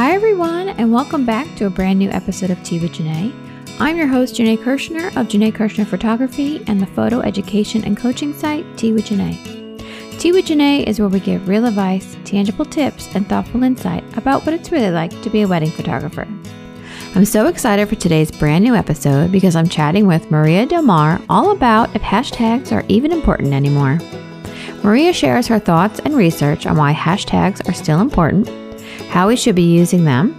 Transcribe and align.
Hi, 0.00 0.12
everyone, 0.12 0.70
and 0.70 0.90
welcome 0.90 1.26
back 1.26 1.54
to 1.56 1.66
a 1.66 1.70
brand 1.70 1.98
new 1.98 2.08
episode 2.08 2.48
of 2.48 2.62
Tea 2.62 2.80
with 2.80 2.92
Janae. 2.92 3.34
I'm 3.78 3.98
your 3.98 4.06
host, 4.06 4.34
Janae 4.34 4.56
Kirshner 4.56 5.08
of 5.08 5.28
Janae 5.28 5.52
Kirshner 5.52 5.86
Photography 5.86 6.64
and 6.68 6.80
the 6.80 6.86
photo 6.86 7.20
education 7.20 7.84
and 7.84 7.98
coaching 7.98 8.32
site 8.32 8.64
Tea 8.78 8.94
with 8.94 9.04
Janae. 9.04 10.18
Tea 10.18 10.32
with 10.32 10.46
Janae 10.46 10.84
is 10.86 10.98
where 10.98 11.10
we 11.10 11.20
give 11.20 11.46
real 11.46 11.66
advice, 11.66 12.16
tangible 12.24 12.64
tips, 12.64 13.14
and 13.14 13.28
thoughtful 13.28 13.62
insight 13.62 14.02
about 14.16 14.46
what 14.46 14.54
it's 14.54 14.72
really 14.72 14.90
like 14.90 15.10
to 15.20 15.28
be 15.28 15.42
a 15.42 15.46
wedding 15.46 15.70
photographer. 15.70 16.26
I'm 17.14 17.26
so 17.26 17.48
excited 17.48 17.86
for 17.86 17.96
today's 17.96 18.30
brand 18.30 18.64
new 18.64 18.74
episode 18.74 19.30
because 19.30 19.54
I'm 19.54 19.68
chatting 19.68 20.06
with 20.06 20.30
Maria 20.30 20.64
Del 20.64 20.80
Mar 20.80 21.20
all 21.28 21.50
about 21.50 21.94
if 21.94 22.00
hashtags 22.00 22.72
are 22.72 22.86
even 22.88 23.12
important 23.12 23.52
anymore. 23.52 23.98
Maria 24.82 25.12
shares 25.12 25.46
her 25.48 25.58
thoughts 25.58 26.00
and 26.00 26.16
research 26.16 26.64
on 26.64 26.78
why 26.78 26.94
hashtags 26.94 27.68
are 27.68 27.74
still 27.74 28.00
important, 28.00 28.48
how 29.08 29.28
we 29.28 29.36
should 29.36 29.54
be 29.54 29.74
using 29.74 30.04
them, 30.04 30.32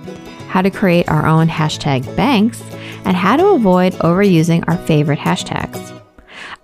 how 0.47 0.61
to 0.61 0.69
create 0.69 1.09
our 1.09 1.25
own 1.25 1.47
hashtag 1.47 2.03
banks, 2.15 2.61
and 3.05 3.15
how 3.15 3.37
to 3.37 3.47
avoid 3.47 3.93
overusing 3.93 4.63
our 4.67 4.77
favorite 4.85 5.19
hashtags. 5.19 5.97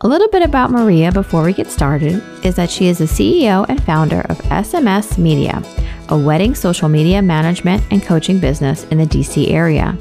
A 0.02 0.08
little 0.08 0.28
bit 0.28 0.44
about 0.44 0.70
Maria 0.70 1.12
before 1.12 1.44
we 1.44 1.54
get 1.54 1.68
started 1.68 2.22
is 2.46 2.56
that 2.56 2.70
she 2.70 2.88
is 2.88 3.00
the 3.00 3.06
CEO 3.06 3.66
and 3.68 3.84
founder 3.84 4.22
of 4.30 4.38
SMS 4.44 5.18
Media, 5.18 5.64
a 6.10 6.18
wedding 6.18 6.54
social 6.54 6.88
media 6.88 7.22
management 7.22 7.84
and 7.90 8.04
coaching 8.04 8.40
business 8.40 8.84
in 8.86 9.00
the 9.00 9.06
DC 9.06 9.50
area. 9.50 9.98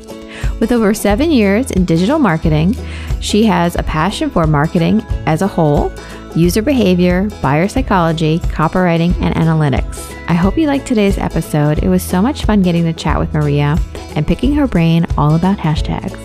With 0.61 0.73
over 0.73 0.93
seven 0.93 1.31
years 1.31 1.71
in 1.71 1.85
digital 1.85 2.19
marketing, 2.19 2.77
she 3.21 3.45
has 3.45 3.75
a 3.75 3.83
passion 3.83 4.29
for 4.31 4.47
marketing 4.47 5.01
as 5.25 5.41
a 5.41 5.47
whole, 5.47 5.93
user 6.35 6.63
behavior, 6.63 7.31
buyer 7.41 7.69
psychology, 7.69 8.39
copywriting, 8.41 9.15
and 9.23 9.35
analytics. 9.35 10.16
I 10.29 10.35
hope 10.35 10.59
you 10.59 10.67
liked 10.67 10.87
today's 10.87 11.19
episode. 11.19 11.85
It 11.85 11.89
was 11.89 12.03
so 12.03 12.21
much 12.21 12.45
fun 12.45 12.61
getting 12.61 12.83
to 12.83 12.93
chat 12.93 13.19
with 13.19 13.33
Maria 13.33 13.79
and 14.17 14.27
picking 14.27 14.53
her 14.55 14.67
brain 14.67 15.07
all 15.17 15.37
about 15.37 15.57
hashtags. 15.57 16.17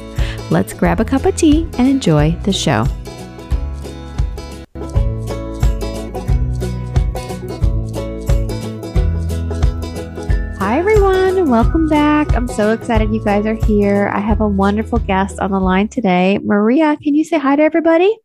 Let's 0.49 0.73
grab 0.73 0.99
a 0.99 1.05
cup 1.05 1.25
of 1.25 1.35
tea 1.35 1.69
and 1.77 1.88
enjoy 1.88 2.31
the 2.44 2.52
show. 2.52 2.85
Hi, 10.57 10.79
everyone. 10.79 11.49
Welcome 11.49 11.88
back. 11.88 12.33
I'm 12.33 12.47
so 12.47 12.72
excited 12.72 13.13
you 13.13 13.23
guys 13.23 13.45
are 13.45 13.53
here. 13.53 14.11
I 14.13 14.19
have 14.19 14.41
a 14.41 14.47
wonderful 14.47 14.97
guest 14.97 15.39
on 15.39 15.52
the 15.52 15.59
line 15.59 15.89
today. 15.89 16.39
Maria, 16.44 16.97
can 16.97 17.13
you 17.13 17.23
say 17.23 17.38
hi 17.38 17.55
to 17.55 17.61
everybody? 17.61 18.17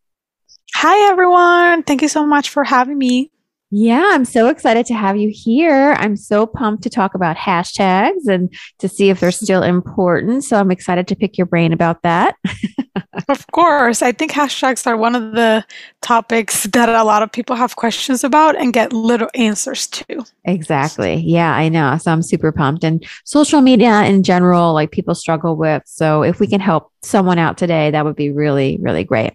Hi, 0.74 1.10
everyone. 1.10 1.82
Thank 1.82 2.00
you 2.00 2.08
so 2.08 2.26
much 2.26 2.48
for 2.48 2.64
having 2.64 2.96
me. 2.96 3.30
Yeah, 3.70 4.10
I'm 4.12 4.24
so 4.24 4.46
excited 4.46 4.86
to 4.86 4.94
have 4.94 5.16
you 5.16 5.32
here. 5.34 5.96
I'm 5.98 6.16
so 6.16 6.46
pumped 6.46 6.84
to 6.84 6.90
talk 6.90 7.14
about 7.14 7.36
hashtags 7.36 8.28
and 8.28 8.52
to 8.78 8.88
see 8.88 9.10
if 9.10 9.18
they're 9.18 9.32
still 9.32 9.64
important. 9.64 10.44
So 10.44 10.56
I'm 10.56 10.70
excited 10.70 11.08
to 11.08 11.16
pick 11.16 11.36
your 11.36 11.48
brain 11.48 11.72
about 11.72 12.02
that. 12.02 12.36
of 13.28 13.44
course. 13.48 14.02
I 14.02 14.12
think 14.12 14.30
hashtags 14.30 14.86
are 14.86 14.96
one 14.96 15.16
of 15.16 15.32
the 15.32 15.64
topics 16.00 16.64
that 16.64 16.88
a 16.88 17.02
lot 17.02 17.24
of 17.24 17.32
people 17.32 17.56
have 17.56 17.74
questions 17.74 18.22
about 18.22 18.54
and 18.54 18.72
get 18.72 18.92
little 18.92 19.30
answers 19.34 19.88
to. 19.88 20.24
Exactly. 20.44 21.16
Yeah, 21.16 21.52
I 21.52 21.68
know. 21.68 21.98
So 21.98 22.12
I'm 22.12 22.22
super 22.22 22.52
pumped. 22.52 22.84
And 22.84 23.04
social 23.24 23.62
media 23.62 24.04
in 24.04 24.22
general, 24.22 24.74
like 24.74 24.92
people 24.92 25.16
struggle 25.16 25.56
with. 25.56 25.82
So 25.86 26.22
if 26.22 26.38
we 26.38 26.46
can 26.46 26.60
help 26.60 26.92
someone 27.02 27.38
out 27.38 27.58
today, 27.58 27.90
that 27.90 28.04
would 28.04 28.16
be 28.16 28.30
really, 28.30 28.78
really 28.80 29.02
great. 29.02 29.34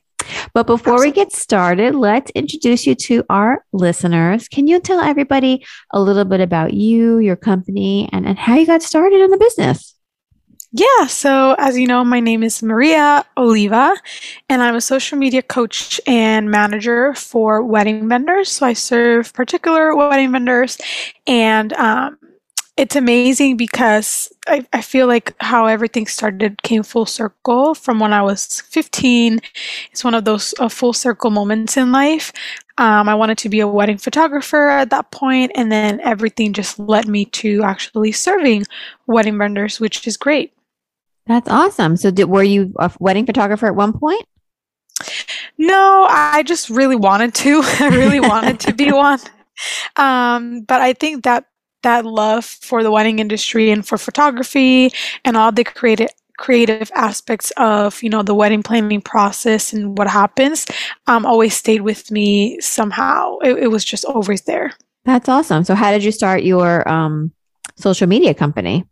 But 0.54 0.68
before 0.68 1.00
we 1.00 1.12
get 1.12 1.32
started, 1.32 1.96
let's 1.96 2.32
introduce 2.32 2.86
you 2.86 2.96
to 2.96 3.24
our 3.30 3.66
listeners. 3.72 4.48
Can 4.48 4.68
you 4.68 4.80
tell 4.80 5.00
everybody 5.00 5.66
a 5.92 6.02
little 6.02 6.26
bit 6.26 6.42
about 6.42 6.74
you, 6.74 7.20
your 7.20 7.36
company, 7.36 8.10
and, 8.12 8.28
and 8.28 8.38
how 8.38 8.56
you 8.56 8.66
got 8.66 8.84
started 8.84 9.22
in 9.22 9.32
the 9.32 9.38
business? 9.38 9.96
Yeah, 10.74 11.08
so 11.08 11.56
as 11.58 11.78
you 11.78 11.86
know, 11.86 12.06
my 12.06 12.22
name 12.22 12.44
is 12.44 12.64
Maria 12.64 13.26
Oliva, 13.36 13.94
and 14.48 14.62
I'm 14.62 14.76
a 14.76 14.82
social 14.82 15.18
media 15.18 15.42
coach 15.42 16.00
and 16.08 16.50
manager 16.50 17.14
for 17.14 17.62
wedding 17.62 18.08
vendors. 18.08 18.50
So 18.50 18.66
I 18.66 18.72
serve 18.72 19.34
particular 19.34 19.94
wedding 19.94 20.32
vendors 20.32 20.78
and 21.28 21.74
um, 21.74 22.18
it's 22.82 22.96
amazing 22.96 23.58
because 23.58 24.34
I, 24.48 24.66
I 24.74 24.82
feel 24.82 25.06
like 25.06 25.36
how 25.40 25.68
everything 25.68 26.08
started 26.08 26.64
came 26.64 26.82
full 26.82 27.06
circle 27.06 27.76
from 27.76 28.00
when 28.00 28.12
I 28.12 28.24
was 28.24 28.62
15. 28.62 29.40
It's 29.92 30.04
one 30.04 30.16
of 30.16 30.26
those 30.26 30.56
uh, 30.58 30.68
full 30.68 30.92
circle 30.92 31.30
moments 31.30 31.78
in 31.78 31.92
life. 31.92 32.34
Um, 32.80 33.08
I 33.08 33.14
wanted 33.14 33.38
to 33.38 33.50
be 33.50 33.60
a 33.60 33.68
wedding 33.68 34.00
photographer 34.00 34.68
at 34.68 34.90
that 34.90 35.12
point, 35.12 35.52
and 35.54 35.72
then 35.72 36.02
everything 36.02 36.54
just 36.54 36.80
led 36.80 37.08
me 37.08 37.26
to 37.26 37.62
actually 37.62 38.14
serving 38.14 38.66
wedding 39.06 39.38
vendors, 39.38 39.80
which 39.80 40.08
is 40.08 40.18
great. 40.18 40.52
That's 41.28 41.48
awesome. 41.48 41.98
So, 41.98 42.10
did, 42.10 42.30
were 42.30 42.42
you 42.42 42.74
a 42.80 42.92
wedding 43.00 43.28
photographer 43.28 43.68
at 43.68 43.76
one 43.76 43.94
point? 43.94 44.26
No, 45.60 46.08
I 46.10 46.42
just 46.42 46.72
really 46.72 46.96
wanted 46.96 47.36
to. 47.36 47.62
I 47.80 47.90
really 47.90 48.20
wanted 48.20 48.60
to 48.62 48.74
be 48.74 48.92
one. 48.92 49.20
Um, 49.98 50.62
but 50.62 50.82
I 50.82 50.94
think 50.94 51.26
that 51.26 51.46
that 51.84 52.06
love 52.06 52.46
for 52.46 52.84
the 52.84 52.92
wedding 52.92 53.20
industry 53.20 53.72
and 53.72 53.88
for 53.88 53.98
photography 53.98 54.92
and 55.26 55.38
all 55.38 55.52
the 55.52 55.64
creative 55.64 56.10
creative 56.38 56.92
aspects 56.96 57.52
of 57.58 58.02
you 58.02 58.10
know 58.10 58.24
the 58.24 58.34
wedding 58.34 58.64
planning 58.64 59.00
process 59.00 59.74
and 59.74 59.96
what 59.98 60.08
happens 60.08 60.66
um, 61.06 61.24
always 61.24 61.56
stayed 61.56 61.82
with 61.82 62.10
me 62.10 62.60
somehow. 62.60 63.38
It, 63.40 63.58
it, 63.64 63.68
was 63.68 63.86
just 63.86 64.06
always 64.06 64.42
there. 64.42 64.74
That's 65.06 65.30
awesome. 65.30 65.64
So 65.64 65.76
how 65.76 65.92
did 65.92 66.04
you 66.04 66.12
start 66.12 66.42
your 66.42 66.88
um, 66.90 67.32
social 67.76 68.08
media 68.08 68.34
company? 68.34 68.86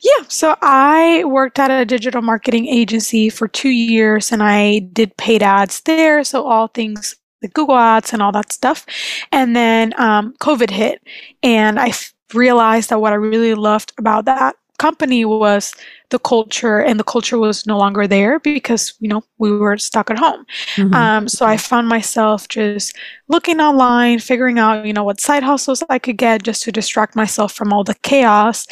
Yeah. 0.00 0.24
So 0.28 0.56
i 0.62 1.24
worked 1.24 1.58
at 1.58 1.70
a 1.70 1.84
digital 1.84 2.22
marketing 2.22 2.66
agency 2.66 3.30
for 3.30 3.46
two 3.46 3.68
years 3.68 4.32
and 4.32 4.42
i 4.42 4.80
did 4.92 5.16
paid 5.16 5.42
ads 5.42 5.80
there. 5.82 6.22
So 6.24 6.46
all 6.46 6.68
things 6.68 7.16
the 7.42 7.48
Google 7.48 7.76
Ads 7.76 8.12
and 8.12 8.22
all 8.22 8.32
that 8.32 8.52
stuff. 8.52 8.86
And 9.32 9.56
then 9.56 9.92
um, 9.98 10.34
COVID 10.40 10.70
hit, 10.70 11.02
and 11.42 11.78
I 11.78 11.88
f- 11.88 12.14
realized 12.34 12.90
that 12.90 13.00
what 13.00 13.12
I 13.12 13.16
really 13.16 13.54
loved 13.54 13.92
about 13.98 14.24
that 14.26 14.56
company 14.80 15.26
was 15.26 15.74
the 16.08 16.18
culture 16.18 16.78
and 16.78 16.98
the 16.98 17.04
culture 17.04 17.38
was 17.38 17.66
no 17.66 17.76
longer 17.76 18.06
there 18.06 18.40
because 18.40 18.94
you 18.98 19.08
know 19.08 19.22
we 19.36 19.52
were 19.52 19.76
stuck 19.76 20.10
at 20.10 20.18
home 20.18 20.46
mm-hmm. 20.76 20.94
um, 20.94 21.28
so 21.28 21.44
i 21.44 21.54
found 21.56 21.86
myself 21.86 22.48
just 22.48 22.96
looking 23.28 23.60
online 23.60 24.18
figuring 24.18 24.58
out 24.58 24.86
you 24.86 24.92
know 24.94 25.04
what 25.04 25.20
side 25.20 25.42
hustles 25.42 25.82
i 25.90 25.98
could 25.98 26.16
get 26.16 26.42
just 26.42 26.62
to 26.62 26.72
distract 26.72 27.14
myself 27.14 27.52
from 27.52 27.74
all 27.74 27.84
the 27.84 27.94
chaos 28.02 28.66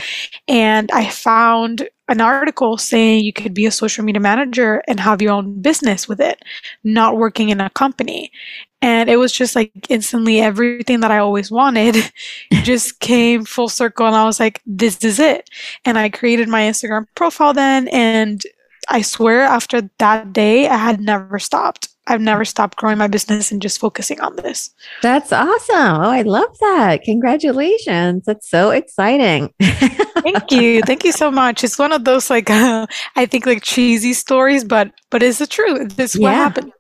and 0.49 0.91
i 0.93 1.07
found 1.07 1.87
an 2.09 2.21
article 2.21 2.79
saying 2.79 3.25
you 3.25 3.33
could 3.33 3.55
be 3.55 3.67
a 3.67 3.71
social 3.71 4.05
media 4.05 4.21
manager 4.21 4.83
and 4.89 4.99
have 5.01 5.21
your 5.21 5.33
own 5.33 5.61
business 5.61 6.09
with 6.09 6.21
it, 6.21 6.43
not 6.83 7.17
working 7.17 7.51
in 7.51 7.61
a 7.61 7.71
company. 7.71 8.33
And 8.81 9.11
it 9.11 9.17
was 9.17 9.33
just 9.33 9.57
like 9.57 9.73
instantly 9.89 10.41
everything 10.41 11.01
that 11.01 11.11
I 11.11 11.19
always 11.19 11.51
wanted 11.51 11.97
just 12.63 13.01
came 13.01 13.45
full 13.45 13.69
circle. 13.69 14.07
And 14.07 14.17
I 14.17 14.25
was 14.25 14.39
like, 14.39 14.63
this 14.67 15.05
is 15.05 15.19
it. 15.19 15.51
And 15.85 15.99
I 15.99 16.09
created 16.09 16.49
my 16.49 16.63
Instagram 16.63 17.07
profile 17.15 17.53
then. 17.53 17.89
And 17.89 18.43
I 18.89 19.03
swear 19.03 19.43
after 19.43 19.91
that 19.99 20.33
day, 20.33 20.69
I 20.69 20.77
had 20.77 21.01
never 21.01 21.39
stopped. 21.39 21.89
I've 22.07 22.23
never 22.23 22.45
stopped 22.45 22.79
growing 22.79 22.97
my 22.97 23.09
business 23.09 23.53
and 23.53 23.61
just 23.61 23.79
focusing 23.79 24.21
on 24.21 24.37
this. 24.37 24.71
That's 25.03 25.31
awesome. 25.31 25.77
Oh, 25.77 26.11
I 26.11 26.23
love 26.23 26.57
that. 26.61 27.03
Congratulations. 27.03 28.25
That's 28.25 28.49
so 28.49 28.71
exciting. 28.71 29.53
Thank 30.33 30.53
you. 30.53 30.83
Thank 30.83 31.05
you 31.05 31.13
so 31.13 31.31
much. 31.31 31.65
It's 31.65 31.79
one 31.79 31.93
of 31.93 32.05
those 32.05 32.31
like 32.31 32.51
uh, 32.51 32.87
I 33.17 33.27
think 33.27 33.47
like 33.47 33.63
cheesy 33.63 34.13
stories, 34.13 34.65
but 34.65 34.93
but 35.11 35.23
it's 35.23 35.39
the 35.39 35.47
truth. 35.47 35.97
This 35.97 36.15
is 36.15 36.21
yeah. 36.21 36.29
what 36.29 36.35
happened. 36.35 36.73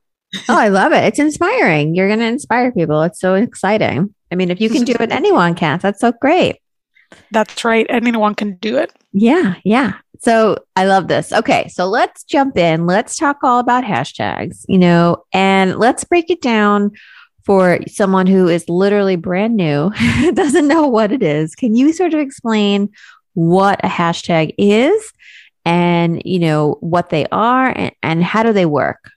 oh, 0.48 0.58
I 0.58 0.68
love 0.68 0.92
it. 0.92 1.04
It's 1.04 1.18
inspiring. 1.18 1.94
You're 1.94 2.08
going 2.08 2.20
to 2.20 2.26
inspire 2.26 2.70
people. 2.70 3.02
It's 3.02 3.20
so 3.20 3.34
exciting. 3.34 4.14
I 4.30 4.34
mean, 4.34 4.50
if 4.50 4.60
you 4.60 4.68
can 4.68 4.84
do 4.84 4.94
it, 5.00 5.10
anyone 5.10 5.54
can. 5.54 5.78
That's 5.78 6.00
so 6.00 6.12
great. 6.12 6.56
That's 7.30 7.64
right. 7.64 7.86
Anyone 7.88 8.34
can 8.34 8.56
do 8.56 8.76
it. 8.76 8.92
Yeah. 9.14 9.54
Yeah. 9.64 9.94
So 10.20 10.58
I 10.76 10.84
love 10.84 11.08
this. 11.08 11.32
Okay. 11.32 11.68
So 11.68 11.86
let's 11.86 12.24
jump 12.24 12.58
in. 12.58 12.86
Let's 12.86 13.16
talk 13.16 13.38
all 13.42 13.58
about 13.58 13.84
hashtags, 13.84 14.66
you 14.68 14.76
know, 14.76 15.24
and 15.32 15.78
let's 15.78 16.04
break 16.04 16.28
it 16.28 16.42
down 16.42 16.90
for 17.48 17.78
someone 17.88 18.26
who 18.26 18.46
is 18.46 18.68
literally 18.68 19.16
brand 19.16 19.56
new, 19.56 19.90
doesn't 20.34 20.68
know 20.68 20.86
what 20.86 21.10
it 21.12 21.22
is, 21.22 21.54
can 21.54 21.74
you 21.74 21.94
sort 21.94 22.12
of 22.12 22.20
explain 22.20 22.90
what 23.38 23.78
a 23.84 23.88
hashtag 23.88 24.52
is 24.58 25.12
and, 25.64 26.20
you 26.24 26.40
know, 26.40 26.76
what 26.80 27.10
they 27.10 27.24
are 27.30 27.68
and, 27.68 27.92
and 28.02 28.24
how 28.24 28.42
do 28.42 28.52
they 28.52 28.66
work? 28.66 29.12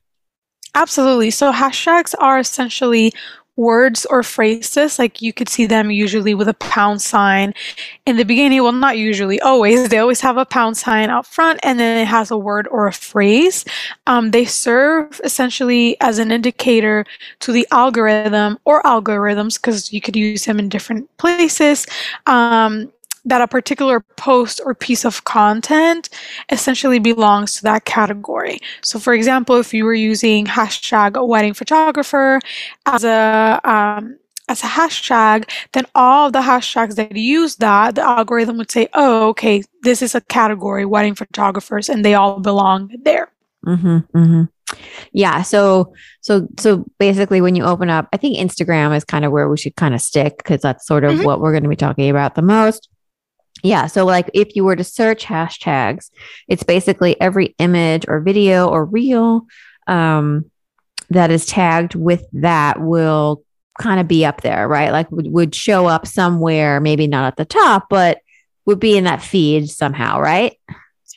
Absolutely. 0.75 1.31
So 1.31 1.51
hashtags 1.51 2.13
are 2.19 2.37
essentially 2.37 3.13
words 3.55 4.05
or 4.05 4.21
phrases. 4.21 4.99
Like 4.99 5.23
you 5.23 5.33
could 5.33 5.49
see 5.49 5.65
them 5.65 5.89
usually 5.89 6.35
with 6.35 6.47
a 6.47 6.53
pound 6.53 7.01
sign. 7.01 7.55
In 8.05 8.17
the 8.17 8.23
beginning 8.23 8.61
well 8.61 8.71
not 8.71 8.95
usually 8.95 9.41
always. 9.41 9.89
They 9.89 9.97
always 9.97 10.21
have 10.21 10.37
a 10.37 10.45
pound 10.45 10.77
sign 10.77 11.09
out 11.09 11.25
front 11.25 11.59
and 11.63 11.79
then 11.79 11.97
it 11.97 12.07
has 12.07 12.29
a 12.29 12.37
word 12.37 12.67
or 12.69 12.85
a 12.85 12.93
phrase. 12.93 13.65
Um, 14.05 14.29
they 14.29 14.45
serve 14.45 15.19
essentially 15.23 15.97
as 15.99 16.19
an 16.19 16.31
indicator 16.31 17.05
to 17.39 17.51
the 17.51 17.67
algorithm 17.71 18.59
or 18.65 18.83
algorithms 18.83 19.59
because 19.59 19.91
you 19.91 19.99
could 19.99 20.15
use 20.15 20.45
them 20.45 20.59
in 20.59 20.69
different 20.69 21.09
places. 21.17 21.87
Um, 22.27 22.91
that 23.25 23.41
a 23.41 23.47
particular 23.47 23.99
post 24.17 24.61
or 24.63 24.73
piece 24.73 25.05
of 25.05 25.23
content 25.23 26.09
essentially 26.49 26.99
belongs 26.99 27.55
to 27.55 27.63
that 27.63 27.85
category. 27.85 28.59
So, 28.81 28.99
for 28.99 29.13
example, 29.13 29.57
if 29.57 29.73
you 29.73 29.85
were 29.85 29.93
using 29.93 30.45
hashtag 30.45 31.27
wedding 31.27 31.53
photographer 31.53 32.39
as 32.85 33.03
a 33.03 33.59
um, 33.63 34.17
as 34.49 34.63
a 34.63 34.67
hashtag, 34.67 35.49
then 35.73 35.85
all 35.95 36.31
the 36.31 36.41
hashtags 36.41 36.95
that 36.95 37.15
use 37.15 37.55
that, 37.57 37.95
the 37.95 38.01
algorithm 38.01 38.57
would 38.57 38.71
say, 38.71 38.87
"Oh, 38.93 39.29
okay, 39.29 39.63
this 39.83 40.01
is 40.01 40.15
a 40.15 40.21
category, 40.21 40.85
wedding 40.85 41.15
photographers, 41.15 41.89
and 41.89 42.03
they 42.03 42.15
all 42.15 42.39
belong 42.39 42.91
there." 43.03 43.31
Mm-hmm, 43.65 43.97
mm-hmm. 44.17 44.43
Yeah. 45.11 45.41
So, 45.41 45.93
so, 46.21 46.47
so 46.59 46.85
basically, 46.97 47.41
when 47.41 47.55
you 47.55 47.63
open 47.63 47.89
up, 47.89 48.07
I 48.13 48.17
think 48.17 48.37
Instagram 48.37 48.95
is 48.95 49.03
kind 49.03 49.25
of 49.25 49.31
where 49.31 49.49
we 49.49 49.57
should 49.57 49.75
kind 49.75 49.93
of 49.93 50.01
stick 50.01 50.37
because 50.37 50.61
that's 50.61 50.87
sort 50.87 51.03
of 51.03 51.13
mm-hmm. 51.13 51.25
what 51.25 51.39
we're 51.39 51.51
going 51.51 51.63
to 51.63 51.69
be 51.69 51.75
talking 51.75 52.09
about 52.09 52.35
the 52.35 52.41
most. 52.41 52.89
Yeah. 53.63 53.87
So, 53.87 54.05
like, 54.05 54.29
if 54.33 54.55
you 54.55 54.63
were 54.63 54.75
to 54.75 54.83
search 54.83 55.25
hashtags, 55.25 56.09
it's 56.47 56.63
basically 56.63 57.19
every 57.21 57.55
image 57.59 58.05
or 58.07 58.19
video 58.19 58.67
or 58.67 58.85
reel 58.85 59.45
um, 59.87 60.49
that 61.09 61.31
is 61.31 61.45
tagged 61.45 61.95
with 61.95 62.25
that 62.33 62.81
will 62.81 63.43
kind 63.79 63.99
of 63.99 64.07
be 64.07 64.25
up 64.25 64.41
there, 64.41 64.67
right? 64.67 64.91
Like, 64.91 65.11
would, 65.11 65.31
would 65.31 65.55
show 65.55 65.85
up 65.85 66.07
somewhere, 66.07 66.79
maybe 66.79 67.07
not 67.07 67.25
at 67.25 67.37
the 67.37 67.45
top, 67.45 67.87
but 67.89 68.19
would 68.65 68.79
be 68.79 68.97
in 68.97 69.03
that 69.05 69.21
feed 69.21 69.69
somehow, 69.69 70.19
right? 70.19 70.57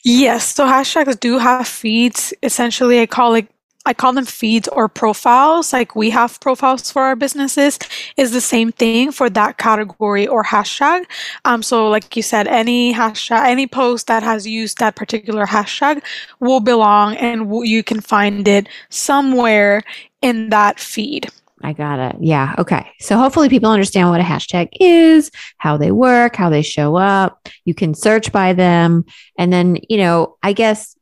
Yes. 0.05 0.55
So, 0.55 0.67
hashtags 0.67 1.19
do 1.19 1.38
have 1.38 1.67
feeds. 1.67 2.35
Essentially, 2.43 3.00
I 3.00 3.06
call 3.06 3.35
it 3.35 3.49
I 3.87 3.93
call 3.95 4.13
them 4.13 4.25
feeds 4.25 4.69
or 4.69 4.89
profiles, 4.89 5.73
like 5.73 5.95
we 5.95 6.11
have 6.11 6.41
profiles 6.41 6.91
for 6.91 7.03
our 7.03 7.17
businesses, 7.17 7.79
is 8.17 8.33
the 8.33 8.41
same 8.41 8.73
thing 8.73 9.13
for 9.13 9.29
that 9.31 9.59
category 9.59 10.27
or 10.27 10.43
hashtag. 10.43 11.05
Um, 11.45 11.63
so, 11.63 11.89
like 11.89 12.17
you 12.17 12.23
said, 12.23 12.47
any 12.49 12.95
hashtag, 12.95 13.45
any 13.45 13.67
post 13.67 14.07
that 14.07 14.23
has 14.23 14.47
used 14.47 14.79
that 14.79 14.97
particular 14.97 15.47
hashtag 15.47 16.03
will 16.41 16.61
belong 16.61 17.17
and 17.17 17.43
w- 17.43 17.71
you 17.71 17.83
can 17.83 18.01
find 18.01 18.49
it 18.49 18.69
somewhere 18.89 19.83
in 20.23 20.49
that 20.51 20.81
feed. 20.81 21.29
I 21.63 21.73
got 21.73 21.99
it. 21.99 22.17
Yeah. 22.21 22.55
Okay. 22.59 22.87
So 23.01 23.17
hopefully 23.17 23.49
people 23.49 23.71
understand 23.71 24.11
what 24.11 24.21
a 24.21 24.25
hashtag 24.25 24.69
is, 24.81 25.31
how 25.57 25.79
they 25.79 25.91
work, 25.91 26.37
how 26.37 26.51
they 26.51 26.61
show 26.61 26.97
up. 26.97 27.49
You 27.65 27.75
can 27.75 27.95
search 27.95 28.31
by 28.33 28.53
them. 28.53 29.07
And 29.39 29.51
then, 29.51 29.79
you 29.89 29.97
know, 29.97 30.37
I 30.43 30.53
guess 30.53 30.95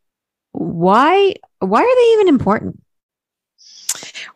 why 0.53 1.35
why 1.61 1.81
are 1.81 1.97
they 1.97 2.13
even 2.15 2.29
important? 2.29 2.83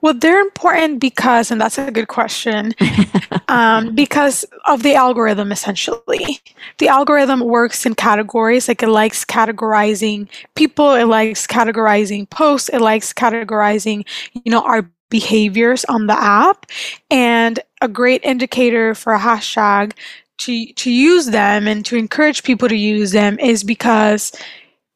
Well, 0.00 0.14
they're 0.14 0.40
important 0.40 1.00
because, 1.00 1.50
and 1.50 1.60
that's 1.60 1.78
a 1.78 1.90
good 1.90 2.08
question, 2.08 2.74
um, 3.48 3.94
because 3.94 4.44
of 4.66 4.82
the 4.82 4.94
algorithm 4.94 5.52
essentially. 5.52 6.40
The 6.78 6.88
algorithm 6.88 7.40
works 7.40 7.86
in 7.86 7.94
categories, 7.94 8.68
like 8.68 8.82
it 8.82 8.88
likes 8.88 9.24
categorizing 9.24 10.28
people, 10.54 10.92
it 10.92 11.04
likes 11.04 11.46
categorizing 11.46 12.28
posts, 12.28 12.68
it 12.68 12.80
likes 12.80 13.12
categorizing, 13.12 14.06
you 14.32 14.52
know, 14.52 14.62
our 14.62 14.90
behaviors 15.08 15.84
on 15.86 16.06
the 16.06 16.20
app. 16.20 16.66
And 17.10 17.60
a 17.80 17.88
great 17.88 18.22
indicator 18.24 18.94
for 18.94 19.14
a 19.14 19.18
hashtag 19.18 19.92
to, 20.38 20.72
to 20.74 20.90
use 20.90 21.26
them 21.26 21.66
and 21.66 21.84
to 21.86 21.96
encourage 21.96 22.42
people 22.42 22.68
to 22.68 22.76
use 22.76 23.12
them 23.12 23.38
is 23.38 23.64
because 23.64 24.32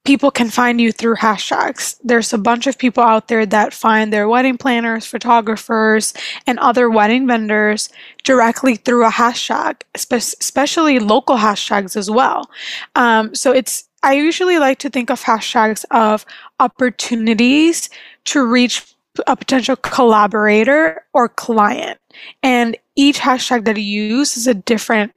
people 0.04 0.30
can 0.30 0.48
find 0.48 0.80
you 0.80 0.92
through 0.92 1.16
hashtags. 1.16 1.96
There's 2.02 2.32
a 2.32 2.38
bunch 2.38 2.66
of 2.66 2.78
people 2.78 3.02
out 3.02 3.28
there 3.28 3.44
that 3.46 3.74
find 3.74 4.12
their 4.12 4.28
wedding 4.28 4.56
planners, 4.56 5.06
photographers, 5.06 6.14
and 6.46 6.58
other 6.58 6.88
wedding 6.88 7.26
vendors 7.26 7.90
directly 8.24 8.76
through 8.76 9.06
a 9.06 9.10
hashtag, 9.10 9.82
especially 9.94 10.98
local 10.98 11.36
hashtags 11.36 11.96
as 11.96 12.10
well. 12.10 12.50
Um, 12.96 13.34
so 13.34 13.52
it's 13.52 13.84
I 14.02 14.14
usually 14.14 14.58
like 14.58 14.78
to 14.78 14.90
think 14.90 15.10
of 15.10 15.22
hashtags 15.22 15.84
of 15.90 16.24
opportunities 16.58 17.90
to 18.26 18.44
reach 18.46 18.94
a 19.26 19.36
potential 19.36 19.76
collaborator 19.76 21.04
or 21.12 21.28
client. 21.28 21.98
And 22.42 22.76
each 23.00 23.18
hashtag 23.18 23.64
that 23.64 23.78
you 23.78 24.02
use 24.02 24.36
is 24.36 24.46
a 24.46 24.54
different 24.54 25.12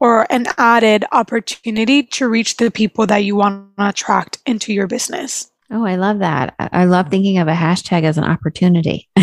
or 0.00 0.26
an 0.30 0.46
added 0.58 1.04
opportunity 1.12 2.02
to 2.02 2.28
reach 2.28 2.56
the 2.56 2.70
people 2.70 3.06
that 3.06 3.18
you 3.18 3.36
want 3.36 3.76
to 3.76 3.88
attract 3.88 4.38
into 4.44 4.72
your 4.72 4.88
business. 4.88 5.50
Oh, 5.70 5.84
I 5.84 5.96
love 5.96 6.18
that. 6.18 6.54
I 6.58 6.86
love 6.86 7.10
thinking 7.10 7.38
of 7.38 7.46
a 7.46 7.54
hashtag 7.54 8.02
as 8.02 8.18
an 8.18 8.24
opportunity. 8.24 9.08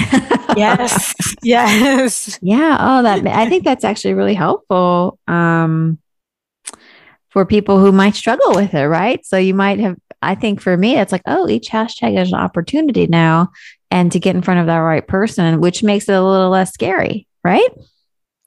yes. 0.55 1.13
Yes. 1.43 2.39
Yeah. 2.41 2.77
Oh, 2.79 3.03
that 3.03 3.25
I 3.27 3.49
think 3.49 3.65
that's 3.65 3.83
actually 3.83 4.13
really 4.13 4.35
helpful 4.35 5.19
um, 5.27 5.97
for 7.29 7.45
people 7.45 7.79
who 7.79 7.91
might 7.91 8.15
struggle 8.15 8.53
with 8.53 8.73
it, 8.73 8.87
right? 8.87 9.25
So 9.25 9.37
you 9.37 9.53
might 9.53 9.79
have 9.79 9.97
I 10.21 10.33
think 10.35 10.61
for 10.61 10.75
me, 10.75 10.97
it's 10.97 11.11
like, 11.11 11.21
oh, 11.27 11.47
each 11.47 11.69
hashtag 11.69 12.19
is 12.19 12.29
an 12.29 12.39
opportunity 12.39 13.05
now 13.05 13.51
and 13.91 14.11
to 14.11 14.19
get 14.19 14.35
in 14.35 14.41
front 14.41 14.59
of 14.59 14.65
that 14.67 14.77
right 14.77 15.05
person, 15.07 15.61
which 15.61 15.83
makes 15.83 16.09
it 16.09 16.13
a 16.13 16.23
little 16.23 16.49
less 16.49 16.73
scary, 16.73 17.27
right? 17.43 17.69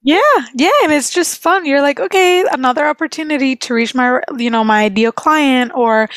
Yeah, 0.09 0.21
yeah, 0.55 0.71
and 0.85 0.91
it's 0.91 1.11
just 1.11 1.43
fun. 1.43 1.67
You're 1.67 1.83
like, 1.83 2.01
okay, 2.01 2.43
another 2.53 2.87
opportunity 2.87 3.55
to 3.57 3.75
reach 3.75 3.95
my, 3.95 4.23
you 4.39 4.49
know, 4.49 4.65
my 4.65 4.85
ideal 4.85 5.13
client 5.13 5.71
or 5.75 6.09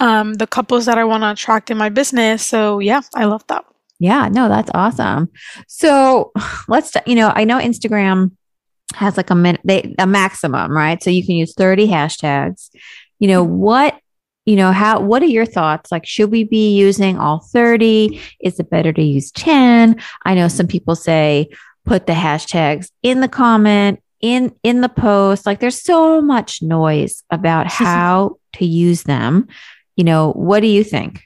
um, 0.00 0.34
the 0.34 0.46
couples 0.46 0.84
that 0.84 0.98
I 0.98 1.04
want 1.04 1.22
to 1.22 1.30
attract 1.30 1.70
in 1.70 1.78
my 1.78 1.88
business. 1.88 2.44
So 2.44 2.78
yeah, 2.78 3.00
I 3.14 3.24
love 3.24 3.46
that. 3.46 3.64
Yeah, 3.98 4.28
no, 4.28 4.50
that's 4.50 4.70
awesome. 4.74 5.30
So 5.66 6.30
let's, 6.68 6.92
you 7.06 7.14
know, 7.14 7.32
I 7.34 7.44
know 7.44 7.58
Instagram 7.58 8.32
has 8.92 9.16
like 9.16 9.30
a 9.30 9.34
minute, 9.34 9.62
they, 9.64 9.94
a 9.98 10.06
maximum, 10.06 10.70
right? 10.70 11.02
So 11.02 11.08
you 11.08 11.24
can 11.24 11.36
use 11.36 11.54
30 11.54 11.88
hashtags. 11.88 12.68
You 13.18 13.28
know, 13.28 13.42
what 13.42 13.98
you 14.44 14.56
know 14.56 14.72
how 14.72 14.98
what 14.98 15.22
are 15.22 15.26
your 15.26 15.44
thoughts 15.44 15.92
like 15.92 16.06
should 16.06 16.30
we 16.30 16.42
be 16.42 16.74
using 16.74 17.18
all 17.18 17.40
30 17.52 18.18
is 18.40 18.58
it 18.58 18.70
better 18.70 18.94
to 18.94 19.02
use 19.02 19.30
10 19.32 20.00
i 20.24 20.34
know 20.34 20.48
some 20.48 20.66
people 20.66 20.96
say 20.96 21.50
put 21.88 22.06
the 22.06 22.12
hashtags 22.12 22.90
in 23.02 23.20
the 23.20 23.28
comment 23.28 24.02
in 24.20 24.54
in 24.62 24.82
the 24.82 24.88
post. 24.88 25.46
Like 25.46 25.60
there's 25.60 25.82
so 25.82 26.20
much 26.20 26.62
noise 26.62 27.24
about 27.30 27.66
how 27.72 28.36
to 28.54 28.66
use 28.66 29.04
them. 29.04 29.48
You 29.96 30.04
know 30.04 30.32
what 30.32 30.60
do 30.60 30.66
you 30.66 30.84
think? 30.84 31.24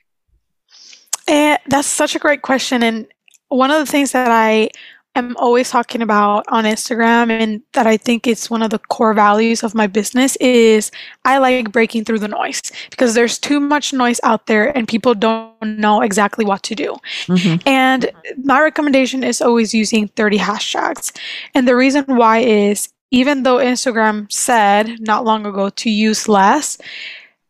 And 1.29 1.59
that's 1.69 1.89
such 1.89 2.15
a 2.15 2.19
great 2.19 2.43
question. 2.43 2.83
And 2.83 3.07
one 3.49 3.71
of 3.71 3.79
the 3.79 3.91
things 3.91 4.13
that 4.13 4.31
i 4.31 4.69
am 5.15 5.37
always 5.37 5.71
talking 5.71 6.03
about 6.03 6.45
on 6.49 6.65
Instagram 6.65 7.31
and 7.31 7.63
that 7.73 7.87
I 7.87 7.97
think 7.97 8.27
it's 8.27 8.49
one 8.49 8.63
of 8.63 8.71
the 8.71 8.79
core 8.79 9.15
values 9.15 9.63
of 9.63 9.75
my 9.75 9.87
business 9.87 10.37
is 10.37 10.91
I 11.25 11.39
like 11.39 11.71
breaking 11.71 12.05
through 12.05 12.21
the 12.21 12.29
noise 12.29 12.63
because 12.91 13.15
there's 13.15 13.39
too 13.39 13.61
much 13.61 13.93
noise 13.93 14.21
out 14.23 14.47
there 14.47 14.77
and 14.77 14.89
people 14.89 15.15
don't 15.15 15.79
know 15.79 16.01
exactly 16.01 16.45
what 16.45 16.63
to 16.65 16.75
do. 16.75 16.97
Mm-hmm. 17.27 17.69
And 17.69 18.11
my 18.43 18.61
recommendation 18.61 19.23
is 19.23 19.41
always 19.41 19.75
using 19.75 20.09
30 20.09 20.39
hashtags. 20.39 21.17
And 21.55 21.69
the 21.69 21.77
reason 21.77 22.05
why 22.07 22.39
is 22.39 22.89
even 23.11 23.43
though 23.43 23.59
Instagram 23.59 24.33
said 24.33 24.99
not 25.01 25.25
long 25.25 25.47
ago 25.47 25.69
to 25.69 25.91
use 25.91 26.29
less, 26.29 26.79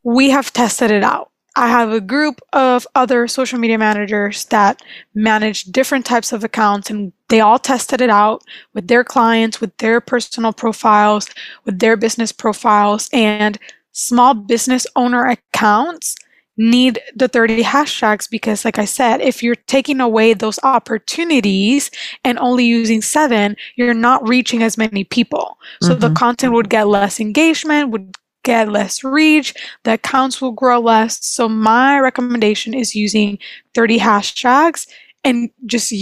we 0.02 0.31
have 0.31 0.52
tested 0.52 0.90
it 0.90 1.04
out. 1.04 1.32
I 1.54 1.68
have 1.68 1.92
a 1.92 2.00
group 2.00 2.40
of 2.52 2.87
other 2.94 3.28
social 3.28 3.59
media 3.59 3.78
managers 3.78 4.47
that 4.47 4.82
manage 5.14 5.64
different 5.64 6.06
types 6.06 6.32
of 6.32 6.44
accounts 6.44 6.88
and 6.88 7.12
they 7.28 7.40
all 7.40 7.59
tested 7.59 8.00
it 8.00 8.11
out 8.11 8.42
with 8.75 8.88
their 8.88 9.04
clients, 9.04 9.61
with 9.61 9.76
their 9.78 10.00
personal 10.00 10.52
profiles, 10.52 11.28
with 11.64 11.78
their 11.78 11.97
business 11.97 12.32
profiles 12.32 13.11
and 13.12 13.59
small 13.92 14.35
business 14.35 14.87
owner 14.97 15.26
accounts 15.26 16.16
need 16.56 17.00
the 17.14 17.28
30 17.28 17.62
hashtags 17.62 18.28
because 18.28 18.64
like 18.64 18.78
I 18.78 18.85
said, 18.85 19.21
if 19.21 19.42
you're 19.42 19.54
taking 19.54 20.00
away 20.00 20.35
those 20.35 20.59
opportunities 20.62 21.90
and 22.25 22.38
only 22.38 22.64
using 22.64 23.00
seven, 23.00 23.56
you're 23.76 23.94
not 23.94 24.26
reaching 24.28 24.62
as 24.62 24.76
many 24.76 25.04
people. 25.04 25.59
So 25.80 25.90
mm-hmm. 25.90 26.00
the 26.00 26.11
content 26.11 26.52
would 26.52 26.68
get 26.68 26.88
less 26.88 27.21
engagement, 27.21 27.90
would 27.90 28.16
get 28.43 28.69
less 28.69 29.05
reach, 29.05 29.55
the 29.85 29.95
accounts 29.95 30.41
will 30.41 30.53
grow 30.53 30.81
less. 30.81 31.25
So 31.25 31.49
my 31.49 31.99
recommendation 31.99 32.75
is 32.75 32.95
using 32.95 33.39
30 33.75 33.99
hashtags 33.99 34.87
and 35.25 35.51
just 35.67 35.93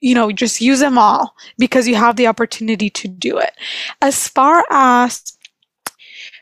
you 0.00 0.14
know, 0.14 0.30
just 0.30 0.60
use 0.60 0.80
them 0.80 0.96
all 0.96 1.34
because 1.58 1.88
you 1.88 1.96
have 1.96 2.16
the 2.16 2.26
opportunity 2.26 2.88
to 2.90 3.08
do 3.08 3.38
it. 3.38 3.50
As 4.00 4.28
far 4.28 4.64
as 4.70 5.36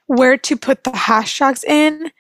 where 0.07 0.37
to 0.37 0.57
put 0.57 0.85
the 0.85 0.91
hashtags 0.91 1.65
in, 1.65 2.11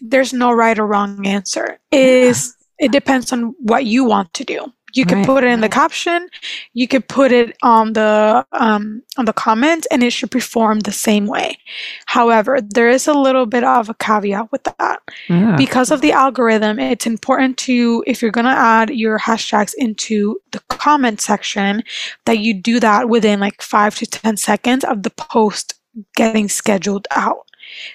there's 0.00 0.32
no 0.32 0.52
right 0.52 0.78
or 0.78 0.86
wrong 0.86 1.26
answer. 1.26 1.78
Is 1.92 2.54
yeah. 2.78 2.86
it 2.86 2.92
depends 2.92 3.32
on 3.32 3.54
what 3.58 3.84
you 3.84 4.04
want 4.04 4.32
to 4.34 4.44
do. 4.44 4.72
You 4.94 5.04
can 5.04 5.18
right. 5.18 5.26
put 5.26 5.44
it 5.44 5.48
in 5.48 5.60
the 5.60 5.68
caption. 5.68 6.28
You 6.72 6.86
could 6.86 7.08
put 7.08 7.32
it 7.32 7.56
on 7.62 7.92
the 7.94 8.46
um, 8.52 9.02
on 9.16 9.24
the 9.24 9.32
comment, 9.32 9.86
and 9.90 10.02
it 10.02 10.12
should 10.12 10.30
perform 10.30 10.80
the 10.80 10.92
same 10.92 11.26
way. 11.26 11.58
However, 12.06 12.60
there 12.60 12.88
is 12.88 13.06
a 13.08 13.12
little 13.12 13.46
bit 13.46 13.64
of 13.64 13.88
a 13.88 13.94
caveat 13.94 14.52
with 14.52 14.62
that. 14.78 15.00
Yeah. 15.28 15.56
Because 15.56 15.90
of 15.90 16.00
the 16.00 16.12
algorithm, 16.12 16.78
it's 16.78 17.06
important 17.06 17.58
to 17.58 18.04
if 18.06 18.22
you're 18.22 18.30
going 18.30 18.44
to 18.46 18.50
add 18.50 18.90
your 18.90 19.18
hashtags 19.18 19.74
into 19.76 20.40
the 20.52 20.60
comment 20.68 21.20
section, 21.20 21.82
that 22.24 22.38
you 22.38 22.54
do 22.54 22.78
that 22.80 23.08
within 23.08 23.40
like 23.40 23.60
five 23.60 23.96
to 23.96 24.06
ten 24.06 24.36
seconds 24.36 24.84
of 24.84 25.02
the 25.02 25.10
post 25.10 25.74
getting 26.16 26.48
scheduled 26.48 27.06
out. 27.10 27.46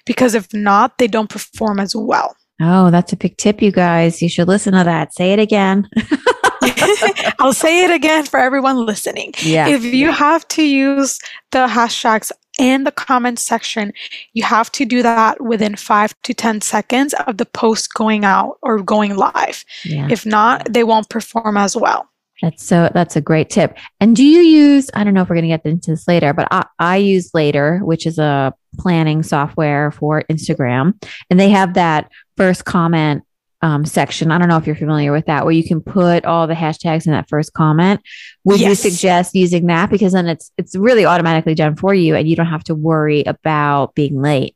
Because 0.06 0.36
if 0.36 0.54
not, 0.54 0.98
they 0.98 1.08
don't 1.08 1.30
perform 1.30 1.80
as 1.80 1.96
well. 1.96 2.36
Oh, 2.62 2.92
that's 2.92 3.14
a 3.14 3.18
big 3.18 3.38
tip, 3.38 3.62
you 3.62 3.72
guys. 3.72 4.22
You 4.22 4.28
should 4.28 4.50
listen 4.50 4.74
to 4.74 4.84
that. 4.84 5.14
Say 5.14 5.32
it 5.32 5.40
again. 5.40 5.88
I'll 7.40 7.54
say 7.54 7.84
it 7.84 7.92
again 7.92 8.26
for 8.26 8.40
everyone 8.40 8.86
listening. 8.86 9.34
Yeah. 9.42 9.68
If 9.68 9.84
you 9.84 10.12
have 10.12 10.48
to 10.50 10.64
use 10.64 11.20
the 11.52 11.68
hashtags 11.68 12.32
in 12.60 12.84
the 12.84 12.92
comment 12.92 13.40
section, 13.40 13.94
you 14.34 14.44
have 14.44 14.72
to 14.74 14.86
do 14.86 15.02
that 15.02 15.42
within 15.42 15.76
five 15.76 16.14
to 16.24 16.34
10 16.34 16.62
seconds 16.62 17.14
of 17.26 17.38
the 17.38 17.46
post 17.46 17.94
going 17.94 18.26
out 18.26 18.58
or 18.62 18.80
going 18.82 19.16
live. 19.16 19.64
Yeah. 19.86 20.08
If 20.12 20.26
not, 20.26 20.72
they 20.72 20.84
won't 20.84 21.10
perform 21.10 21.58
as 21.58 21.76
well. 21.76 22.10
That's 22.42 22.64
so 22.64 22.90
that's 22.94 23.16
a 23.16 23.22
great 23.22 23.50
tip. 23.50 23.78
And 24.00 24.16
do 24.16 24.24
you 24.24 24.40
use 24.40 24.90
I 24.94 25.04
don't 25.04 25.14
know 25.14 25.22
if 25.22 25.30
we're 25.30 25.36
going 25.36 25.50
to 25.50 25.58
get 25.58 25.66
into 25.66 25.92
this 25.92 26.08
later, 26.08 26.34
but 26.34 26.48
I, 26.52 26.66
I 26.80 26.98
use 26.98 27.34
Later, 27.34 27.80
which 27.80 28.06
is 28.06 28.18
a 28.18 28.54
planning 28.78 29.24
software 29.24 29.92
for 29.92 30.24
Instagram, 30.30 30.94
and 31.30 31.40
they 31.40 31.50
have 31.50 31.74
that 31.74 32.10
first 32.38 32.66
comment 32.66 33.24
um, 33.62 33.86
section. 33.86 34.32
I 34.32 34.38
don't 34.38 34.48
know 34.48 34.58
if 34.58 34.66
you're 34.66 34.76
familiar 34.76 35.12
with 35.12 35.26
that, 35.26 35.44
where 35.44 35.54
you 35.54 35.64
can 35.64 35.82
put 35.82 36.26
all 36.26 36.48
the 36.48 36.54
hashtags 36.54 37.06
in 37.06 37.12
that 37.12 37.30
first 37.30 37.54
comment. 37.54 38.02
Would 38.46 38.60
yes. 38.60 38.70
you 38.70 38.92
suggest 38.92 39.36
using 39.36 39.68
that 39.68 39.90
because 39.90 40.14
then 40.14 40.28
it's 40.28 40.52
it's 40.58 40.76
really 40.76 41.06
automatically 41.06 41.56
done 41.56 41.76
for 41.76 41.94
you, 41.94 42.16
and 42.16 42.28
you 42.28 42.36
don't 42.36 42.46
have 42.48 42.64
to 42.66 42.76
worry 42.76 43.24
about 43.24 43.96
being 43.96 44.22
late. 44.22 44.56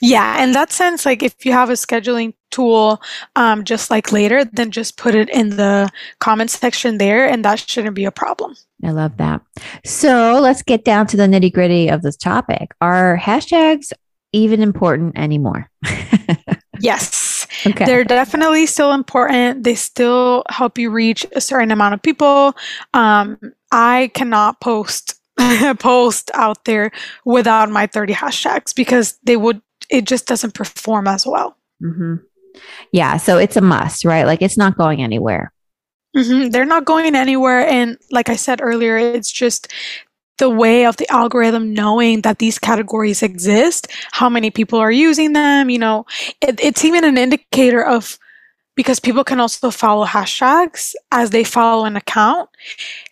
Yeah, 0.00 0.42
in 0.42 0.52
that 0.52 0.72
sense, 0.72 1.06
like 1.06 1.22
if 1.22 1.46
you 1.46 1.52
have 1.52 1.70
a 1.70 1.74
scheduling 1.74 2.34
tool, 2.50 3.00
um, 3.36 3.64
just 3.64 3.90
like 3.90 4.12
later, 4.12 4.44
then 4.44 4.70
just 4.70 4.96
put 4.96 5.14
it 5.14 5.30
in 5.30 5.50
the 5.50 5.88
comments 6.18 6.58
section 6.58 6.98
there, 6.98 7.26
and 7.26 7.44
that 7.44 7.60
shouldn't 7.60 7.94
be 7.94 8.04
a 8.04 8.10
problem. 8.10 8.54
I 8.84 8.90
love 8.90 9.16
that. 9.16 9.40
So 9.84 10.40
let's 10.42 10.62
get 10.62 10.84
down 10.84 11.06
to 11.08 11.16
the 11.16 11.22
nitty 11.22 11.52
gritty 11.52 11.88
of 11.88 12.02
this 12.02 12.16
topic. 12.16 12.74
Are 12.80 13.16
hashtags 13.16 13.92
even 14.32 14.60
important 14.60 15.16
anymore? 15.16 15.70
yes. 16.80 17.33
Okay. 17.66 17.84
They're 17.84 18.04
definitely 18.04 18.66
still 18.66 18.92
important. 18.92 19.64
They 19.64 19.74
still 19.74 20.44
help 20.48 20.78
you 20.78 20.90
reach 20.90 21.26
a 21.32 21.40
certain 21.40 21.70
amount 21.70 21.94
of 21.94 22.02
people. 22.02 22.54
Um, 22.92 23.38
I 23.72 24.10
cannot 24.14 24.60
post 24.60 25.18
post 25.78 26.30
out 26.34 26.64
there 26.64 26.92
without 27.24 27.68
my 27.68 27.86
30 27.86 28.14
hashtags 28.14 28.74
because 28.74 29.18
they 29.24 29.36
would 29.36 29.60
it 29.90 30.04
just 30.04 30.26
doesn't 30.26 30.54
perform 30.54 31.06
as 31.06 31.26
well. 31.26 31.56
Mm-hmm. 31.82 32.16
Yeah, 32.92 33.16
so 33.16 33.38
it's 33.38 33.56
a 33.56 33.60
must, 33.60 34.04
right? 34.04 34.24
Like 34.24 34.42
it's 34.42 34.56
not 34.56 34.78
going 34.78 35.02
anywhere. 35.02 35.52
Mm-hmm. 36.16 36.50
They're 36.50 36.64
not 36.64 36.84
going 36.84 37.16
anywhere, 37.16 37.66
and 37.66 37.98
like 38.12 38.28
I 38.28 38.36
said 38.36 38.60
earlier, 38.62 38.96
it's 38.96 39.32
just 39.32 39.72
the 40.38 40.50
way 40.50 40.84
of 40.84 40.96
the 40.96 41.10
algorithm 41.10 41.72
knowing 41.72 42.22
that 42.22 42.38
these 42.38 42.58
categories 42.58 43.22
exist, 43.22 43.88
how 44.12 44.28
many 44.28 44.50
people 44.50 44.78
are 44.78 44.90
using 44.90 45.32
them, 45.32 45.70
you 45.70 45.78
know, 45.78 46.04
it, 46.40 46.58
it's 46.62 46.84
even 46.84 47.04
an 47.04 47.16
indicator 47.18 47.84
of 47.84 48.18
because 48.76 48.98
people 48.98 49.22
can 49.22 49.38
also 49.38 49.70
follow 49.70 50.04
hashtags 50.04 50.94
as 51.12 51.30
they 51.30 51.44
follow 51.44 51.84
an 51.84 51.96
account, 51.96 52.50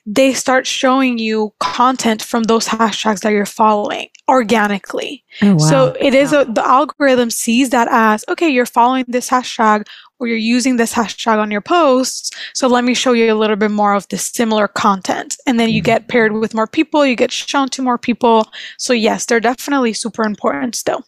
they 0.04 0.32
start 0.32 0.66
showing 0.66 1.18
you 1.18 1.52
content 1.60 2.20
from 2.20 2.44
those 2.44 2.66
hashtags 2.66 3.20
that 3.20 3.30
you're 3.30 3.46
following 3.46 4.08
organically. 4.28 5.24
Oh, 5.40 5.52
wow. 5.52 5.58
So 5.58 5.96
it 6.00 6.14
is 6.14 6.32
a, 6.32 6.44
the 6.44 6.66
algorithm 6.66 7.30
sees 7.30 7.70
that 7.70 7.88
as 7.90 8.24
okay, 8.28 8.48
you're 8.48 8.66
following 8.66 9.04
this 9.06 9.30
hashtag 9.30 9.86
or 10.22 10.28
you're 10.28 10.36
using 10.36 10.76
this 10.76 10.94
hashtag 10.94 11.38
on 11.38 11.50
your 11.50 11.60
posts. 11.60 12.30
So 12.54 12.68
let 12.68 12.84
me 12.84 12.94
show 12.94 13.12
you 13.12 13.32
a 13.32 13.34
little 13.34 13.56
bit 13.56 13.72
more 13.72 13.92
of 13.92 14.06
the 14.08 14.16
similar 14.16 14.68
content. 14.68 15.36
And 15.46 15.58
then 15.58 15.70
you 15.70 15.80
mm-hmm. 15.80 15.86
get 15.86 16.08
paired 16.08 16.32
with 16.32 16.54
more 16.54 16.68
people, 16.68 17.04
you 17.04 17.16
get 17.16 17.32
shown 17.32 17.68
to 17.70 17.82
more 17.82 17.98
people. 17.98 18.46
So 18.78 18.92
yes, 18.92 19.26
they're 19.26 19.40
definitely 19.40 19.92
super 19.92 20.22
important 20.22 20.76
still. 20.76 21.04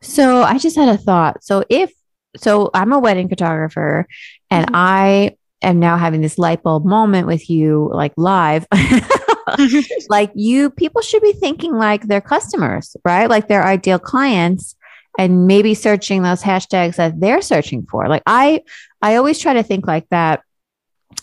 So 0.00 0.42
I 0.42 0.58
just 0.58 0.76
had 0.76 0.88
a 0.88 0.96
thought. 0.96 1.42
So 1.42 1.64
if 1.68 1.92
so 2.36 2.70
I'm 2.74 2.92
a 2.92 2.98
wedding 2.98 3.28
photographer 3.28 4.06
and 4.50 4.66
mm-hmm. 4.66 4.76
I 4.76 5.36
am 5.62 5.80
now 5.80 5.96
having 5.96 6.20
this 6.20 6.38
light 6.38 6.62
bulb 6.62 6.84
moment 6.84 7.26
with 7.26 7.50
you 7.50 7.90
like 7.92 8.12
live. 8.16 8.66
like 10.08 10.30
you 10.34 10.70
people 10.70 11.02
should 11.02 11.22
be 11.22 11.32
thinking 11.32 11.74
like 11.74 12.02
their 12.02 12.20
customers, 12.20 12.96
right? 13.04 13.28
Like 13.28 13.48
their 13.48 13.64
ideal 13.64 13.98
clients 13.98 14.76
and 15.18 15.46
maybe 15.46 15.74
searching 15.74 16.22
those 16.22 16.42
hashtags 16.42 16.96
that 16.96 17.20
they're 17.20 17.42
searching 17.42 17.86
for. 17.86 18.08
Like 18.08 18.22
I 18.26 18.62
I 19.00 19.16
always 19.16 19.38
try 19.38 19.54
to 19.54 19.62
think 19.62 19.86
like 19.86 20.08
that 20.10 20.42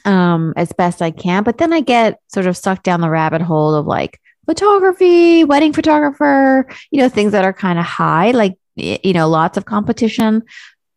um 0.06 0.54
as 0.56 0.72
best 0.74 1.02
I 1.02 1.12
can, 1.12 1.44
but 1.44 1.58
then 1.58 1.74
I 1.74 1.82
get 1.82 2.20
sort 2.28 2.48
of 2.48 2.58
sucked 2.58 2.84
down 2.84 3.02
the 3.02 3.10
rabbit 3.10 3.42
hole 3.42 3.76
of 3.76 3.86
like 3.86 4.20
photography, 4.46 5.44
wedding 5.44 5.74
photographer, 5.74 6.68
you 6.90 7.00
know, 7.00 7.10
things 7.10 7.32
that 7.34 7.46
are 7.46 7.54
kind 7.54 7.80
of 7.80 7.86
high, 7.86 8.32
like 8.32 8.58
you 8.76 9.14
know, 9.14 9.30
lots 9.30 9.58
of 9.58 9.66
competition. 9.66 10.44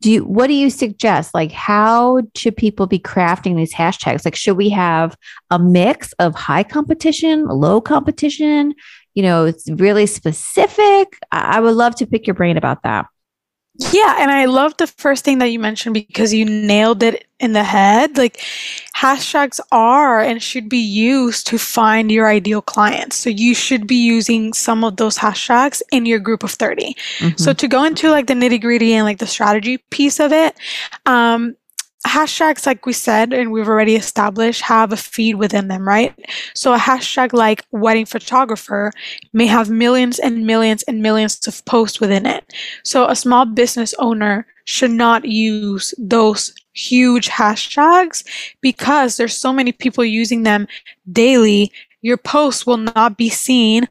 Do 0.00 0.10
you 0.10 0.24
what 0.24 0.46
do 0.48 0.54
you 0.54 0.70
suggest? 0.70 1.34
Like 1.34 1.50
how 1.50 2.22
should 2.36 2.56
people 2.56 2.86
be 2.86 2.98
crafting 2.98 3.56
these 3.56 3.74
hashtags? 3.74 4.24
Like 4.24 4.36
should 4.36 4.56
we 4.56 4.68
have 4.70 5.16
a 5.50 5.58
mix 5.58 6.12
of 6.14 6.34
high 6.34 6.62
competition 6.62 7.46
low 7.46 7.80
competition 7.80 8.74
you 9.14 9.22
know 9.22 9.44
it's 9.44 9.70
really 9.72 10.06
specific 10.06 11.18
i 11.32 11.60
would 11.60 11.74
love 11.74 11.94
to 11.94 12.06
pick 12.06 12.26
your 12.26 12.34
brain 12.34 12.56
about 12.56 12.82
that 12.82 13.06
yeah, 13.92 14.18
and 14.20 14.30
I 14.30 14.44
love 14.44 14.76
the 14.76 14.86
first 14.86 15.24
thing 15.24 15.38
that 15.38 15.48
you 15.48 15.58
mentioned 15.58 15.94
because 15.94 16.32
you 16.32 16.44
nailed 16.44 17.02
it 17.02 17.26
in 17.40 17.54
the 17.54 17.64
head. 17.64 18.16
Like 18.16 18.40
hashtags 18.96 19.58
are 19.72 20.20
and 20.20 20.40
should 20.40 20.68
be 20.68 20.78
used 20.78 21.48
to 21.48 21.58
find 21.58 22.12
your 22.12 22.28
ideal 22.28 22.62
clients. 22.62 23.16
So 23.16 23.30
you 23.30 23.52
should 23.52 23.88
be 23.88 23.96
using 23.96 24.52
some 24.52 24.84
of 24.84 24.96
those 24.96 25.18
hashtags 25.18 25.82
in 25.90 26.06
your 26.06 26.20
group 26.20 26.44
of 26.44 26.52
30. 26.52 26.94
Mm-hmm. 27.18 27.36
So 27.36 27.52
to 27.52 27.66
go 27.66 27.82
into 27.82 28.10
like 28.10 28.28
the 28.28 28.34
nitty 28.34 28.60
gritty 28.60 28.92
and 28.92 29.04
like 29.04 29.18
the 29.18 29.26
strategy 29.26 29.78
piece 29.90 30.20
of 30.20 30.32
it, 30.32 30.54
um, 31.06 31.56
hashtags, 32.06 32.66
like 32.66 32.86
we 32.86 32.92
said, 32.92 33.32
and 33.32 33.50
we've 33.50 33.68
already 33.68 33.96
established, 33.96 34.62
have 34.62 34.92
a 34.92 34.96
feed 34.96 35.36
within 35.36 35.68
them, 35.68 35.86
right? 35.86 36.14
So 36.54 36.74
a 36.74 36.78
hashtag 36.78 37.32
like 37.32 37.64
wedding 37.70 38.06
photographer 38.06 38.92
may 39.32 39.46
have 39.46 39.70
millions 39.70 40.18
and 40.18 40.46
millions 40.46 40.82
and 40.84 41.02
millions 41.02 41.46
of 41.46 41.64
posts 41.64 42.00
within 42.00 42.26
it. 42.26 42.44
So 42.82 43.08
a 43.08 43.16
small 43.16 43.46
business 43.46 43.94
owner 43.98 44.46
should 44.64 44.90
not 44.90 45.24
use 45.24 45.94
those 45.98 46.54
huge 46.74 47.28
hashtags 47.28 48.24
because 48.60 49.16
there's 49.16 49.36
so 49.36 49.52
many 49.52 49.72
people 49.72 50.04
using 50.04 50.42
them 50.42 50.66
daily. 51.10 51.72
Your 52.02 52.16
post 52.16 52.66
will 52.66 52.76
not 52.76 53.16
be 53.16 53.30
seen 53.30 53.88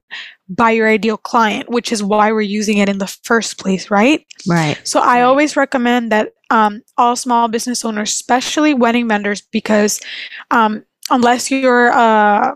by 0.56 0.72
your 0.72 0.88
ideal 0.88 1.18
client, 1.18 1.70
which 1.70 1.92
is 1.92 2.04
why 2.04 2.32
we're 2.32 2.42
using 2.42 2.78
it 2.78 2.90
in 2.90 2.98
the 2.98 3.08
first 3.08 3.58
place, 3.58 3.90
right? 3.90 4.26
Right. 4.48 4.80
So 4.84 5.00
I 5.00 5.22
always 5.22 5.56
recommend 5.56 6.12
that 6.12 6.34
um, 6.50 6.82
all 6.98 7.16
small 7.16 7.48
business 7.48 7.84
owners, 7.84 8.12
especially 8.12 8.74
wedding 8.74 9.08
vendors, 9.08 9.42
because 9.42 10.00
um, 10.52 10.84
unless 11.10 11.50
you're 11.50 11.88
a 11.88 12.56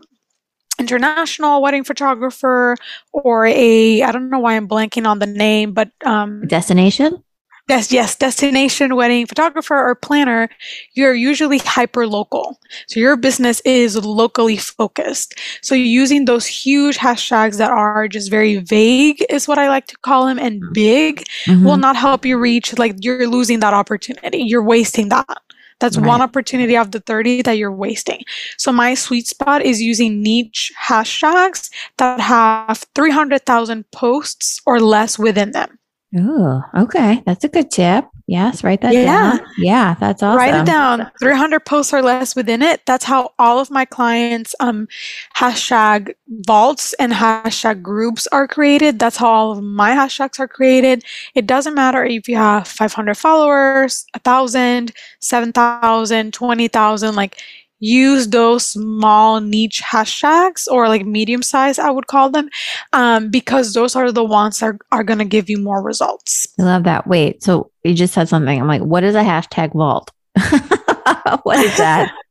international 0.80 1.62
wedding 1.62 1.84
photographer 1.84 2.76
or 3.12 3.48
a 3.48 4.04
I 4.04 4.12
don't 4.12 4.30
know 4.30 4.40
why 4.40 4.56
I'm 4.56 4.68
blanking 4.68 5.08
on 5.08 5.20
the 5.20 5.26
name, 5.26 5.74
but 5.74 5.90
um, 6.06 6.46
destination 6.48 7.24
Yes, 7.68 7.92
yes, 7.92 8.16
destination 8.16 8.96
wedding 8.96 9.26
photographer 9.26 9.76
or 9.76 9.94
planner, 9.94 10.48
you're 10.94 11.14
usually 11.14 11.58
hyper 11.58 12.08
local. 12.08 12.58
So 12.88 13.02
your 13.02 13.18
business 13.18 13.62
is 13.66 13.98
locally 14.06 14.56
focused. 14.56 15.38
So 15.62 15.76
using 15.76 16.26
those 16.26 16.46
huge 16.46 16.98
hashtags 16.98 17.58
that 17.58 17.70
are 17.70 18.08
just 18.08 18.32
very 18.32 18.58
vague 18.58 19.26
is 19.30 19.50
what 19.50 19.60
I 19.60 19.68
like 19.68 19.88
to 19.88 19.98
call 19.98 20.28
them 20.28 20.40
and 20.40 20.64
big 20.72 21.26
mm-hmm. 21.44 21.66
will 21.66 21.76
not 21.76 21.98
help 21.98 22.26
you 22.26 22.38
reach 22.38 22.78
like 22.78 22.96
you're 23.02 23.28
losing 23.28 23.60
that 23.60 23.74
opportunity. 23.74 24.40
You're 24.40 24.64
wasting 24.64 25.10
that. 25.10 25.38
That's 25.80 25.98
right. 25.98 26.08
one 26.08 26.22
opportunity 26.22 26.78
of 26.78 26.92
the 26.92 27.02
30 27.02 27.44
that 27.44 27.58
you're 27.58 27.72
wasting. 27.72 28.24
So 28.58 28.72
my 28.72 28.94
sweet 28.94 29.28
spot 29.28 29.62
is 29.62 29.82
using 29.82 30.24
niche 30.24 30.72
hashtags 30.82 31.70
that 31.98 32.20
have 32.20 32.86
300,000 32.96 33.92
posts 33.92 34.62
or 34.66 34.80
less 34.80 35.20
within 35.20 35.52
them. 35.52 35.78
Oh, 36.18 36.64
okay. 36.76 37.22
That's 37.26 37.44
a 37.44 37.48
good 37.50 37.70
tip. 37.70 38.06
Yes, 38.28 38.64
write 38.64 38.82
that 38.82 38.94
Yeah. 38.94 39.38
down. 39.38 39.40
Yeah, 39.58 39.96
that's 40.00 40.22
awesome. 40.22 40.38
Write 40.38 40.54
it 40.56 40.66
down. 40.66 41.10
300 41.20 41.62
posts 41.66 41.94
or 41.94 42.02
less 42.02 42.36
within 42.36 42.62
it. 42.62 42.82
That's 42.86 43.06
how 43.06 43.32
all 43.40 43.60
of 43.60 43.72
my 43.72 43.86
clients' 43.86 44.54
um, 44.60 44.88
hashtag 45.36 46.14
vaults 46.46 46.94
and 47.00 47.14
hashtag 47.14 47.82
groups 47.82 48.28
are 48.34 48.48
created. 48.48 49.00
That's 49.00 49.16
how 49.18 49.30
all 49.30 49.52
of 49.54 49.64
my 49.64 49.92
hashtags 49.92 50.40
are 50.40 50.48
created. 50.48 51.04
It 51.36 51.48
doesn't 51.48 51.74
matter 51.74 52.04
if 52.04 52.28
you 52.28 52.36
have 52.36 52.68
500 52.68 53.16
followers, 53.16 54.06
1,000, 54.14 54.92
7,000, 55.22 56.34
20,000. 56.34 57.16
Like, 57.16 57.38
use 57.80 58.30
those 58.30 58.68
small 58.68 59.40
niche 59.40 59.82
hashtags 59.82 60.68
or 60.68 60.88
like 60.88 61.06
medium 61.06 61.42
size, 61.44 61.80
I 61.80 61.90
would 61.90 62.08
call 62.08 62.30
them, 62.30 62.50
um, 62.94 63.30
because 63.30 63.74
those 63.74 63.96
are 63.96 64.12
the 64.12 64.24
ones 64.24 64.60
that 64.60 64.66
are, 64.66 64.80
are 64.92 65.04
going 65.04 65.20
to 65.20 65.26
give 65.26 65.50
you 65.50 65.60
more 65.60 65.82
results. 65.82 66.48
I 66.60 66.64
love 66.64 66.84
that. 66.84 67.08
Wait, 67.08 67.44
so 67.44 67.72
you 67.84 67.94
just 67.94 68.14
said 68.14 68.30
something. 68.30 68.60
I'm 68.60 68.68
like, 68.68 68.82
what 68.82 69.04
is 69.04 69.16
a 69.16 69.22
hashtag 69.22 69.74
vault? 69.74 70.12
what 71.44 71.60
is 71.60 71.78
that? 71.78 72.12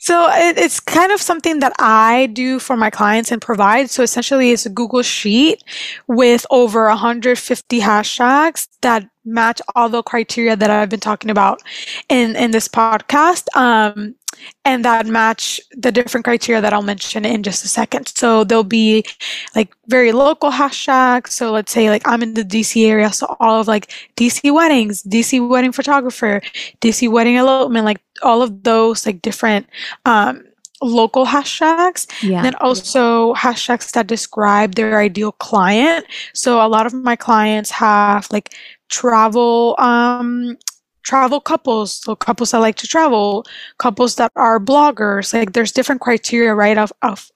So 0.00 0.26
it, 0.30 0.56
it's 0.56 0.80
kind 0.80 1.12
of 1.12 1.20
something 1.20 1.58
that 1.58 1.74
I 1.78 2.30
do 2.32 2.60
for 2.60 2.78
my 2.78 2.88
clients 2.88 3.30
and 3.30 3.42
provide. 3.42 3.90
So 3.90 4.02
essentially, 4.02 4.52
it's 4.52 4.64
a 4.64 4.70
Google 4.70 5.02
Sheet 5.02 5.62
with 6.06 6.46
over 6.50 6.86
150 6.86 7.80
hashtags 7.80 8.68
that 8.80 9.06
match 9.26 9.60
all 9.74 9.90
the 9.90 10.02
criteria 10.02 10.56
that 10.56 10.70
I've 10.70 10.88
been 10.88 11.00
talking 11.00 11.30
about 11.30 11.60
in 12.08 12.36
in 12.36 12.52
this 12.52 12.68
podcast. 12.68 13.54
Um, 13.54 14.14
and 14.64 14.84
that 14.84 15.06
match 15.06 15.60
the 15.72 15.90
different 15.90 16.24
criteria 16.24 16.60
that 16.60 16.72
I'll 16.72 16.82
mention 16.82 17.24
in 17.24 17.42
just 17.42 17.64
a 17.64 17.68
second. 17.68 18.08
So 18.08 18.44
there'll 18.44 18.64
be 18.64 19.04
like 19.54 19.74
very 19.86 20.12
local 20.12 20.50
hashtags. 20.50 21.28
So 21.28 21.52
let's 21.52 21.72
say 21.72 21.90
like 21.90 22.06
I'm 22.06 22.22
in 22.22 22.34
the 22.34 22.44
DC 22.44 22.86
area, 22.86 23.12
so 23.12 23.36
all 23.40 23.60
of 23.60 23.68
like 23.68 23.92
DC 24.16 24.52
weddings, 24.52 25.02
DC 25.02 25.46
wedding 25.48 25.72
photographer, 25.72 26.40
DC 26.80 27.10
wedding 27.10 27.36
elopement, 27.36 27.84
like 27.84 28.00
all 28.22 28.42
of 28.42 28.62
those 28.62 29.06
like 29.06 29.22
different 29.22 29.66
um, 30.04 30.44
local 30.82 31.24
hashtags. 31.24 32.06
Yeah. 32.22 32.42
Then 32.42 32.54
also 32.56 33.34
hashtags 33.34 33.90
that 33.92 34.06
describe 34.06 34.74
their 34.74 34.98
ideal 34.98 35.32
client. 35.32 36.06
So 36.34 36.64
a 36.64 36.68
lot 36.68 36.86
of 36.86 36.92
my 36.92 37.16
clients 37.16 37.70
have 37.70 38.28
like 38.30 38.54
travel 38.88 39.74
um 39.78 40.56
travel 41.08 41.40
couples, 41.40 41.92
so 42.04 42.14
couples 42.14 42.50
that 42.50 42.58
like 42.58 42.76
to 42.76 42.86
travel, 42.86 43.46
couples 43.78 44.16
that 44.16 44.30
are 44.36 44.60
bloggers. 44.60 45.32
Like 45.32 45.54
there's 45.54 45.72
different 45.72 46.02
criteria, 46.02 46.54
right, 46.54 46.76
of, 46.76 46.92
of 47.00 47.30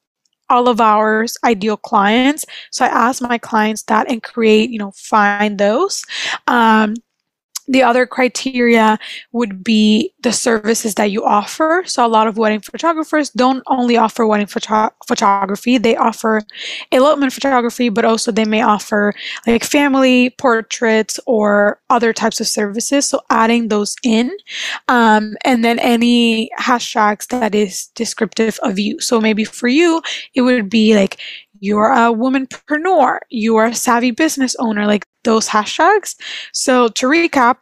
all 0.50 0.68
of 0.68 0.78
our 0.78 1.24
ideal 1.42 1.78
clients. 1.78 2.44
So 2.70 2.84
I 2.84 2.88
ask 2.88 3.22
my 3.22 3.38
clients 3.38 3.84
that 3.84 4.10
and 4.10 4.22
create, 4.22 4.68
you 4.68 4.78
know, 4.78 4.92
find 4.94 5.56
those. 5.56 6.04
Um, 6.46 6.96
the 7.68 7.82
other 7.82 8.06
criteria 8.06 8.98
would 9.32 9.62
be 9.62 10.12
the 10.22 10.32
services 10.32 10.94
that 10.94 11.10
you 11.10 11.24
offer. 11.24 11.82
So, 11.86 12.04
a 12.04 12.08
lot 12.08 12.26
of 12.26 12.36
wedding 12.36 12.60
photographers 12.60 13.30
don't 13.30 13.62
only 13.66 13.96
offer 13.96 14.26
wedding 14.26 14.46
photo- 14.46 14.90
photography, 15.06 15.78
they 15.78 15.96
offer 15.96 16.42
elopement 16.90 17.32
photography, 17.32 17.88
but 17.88 18.04
also 18.04 18.32
they 18.32 18.44
may 18.44 18.62
offer 18.62 19.14
like 19.46 19.64
family 19.64 20.30
portraits 20.30 21.18
or 21.26 21.80
other 21.90 22.12
types 22.12 22.40
of 22.40 22.46
services. 22.46 23.06
So, 23.06 23.20
adding 23.30 23.68
those 23.68 23.96
in. 24.04 24.30
Um, 24.88 25.36
and 25.44 25.64
then 25.64 25.78
any 25.78 26.50
hashtags 26.58 27.28
that 27.28 27.54
is 27.54 27.86
descriptive 27.94 28.58
of 28.62 28.78
you. 28.78 29.00
So, 29.00 29.20
maybe 29.20 29.44
for 29.44 29.68
you, 29.68 30.02
it 30.34 30.42
would 30.42 30.68
be 30.68 30.94
like, 30.94 31.18
you're 31.62 31.92
a 31.92 32.12
womanpreneur, 32.12 33.20
you're 33.30 33.66
a 33.66 33.74
savvy 33.74 34.10
business 34.10 34.56
owner, 34.58 34.84
like 34.84 35.06
those 35.22 35.48
hashtags. 35.48 36.16
So 36.52 36.88
to 36.88 37.06
recap, 37.06 37.58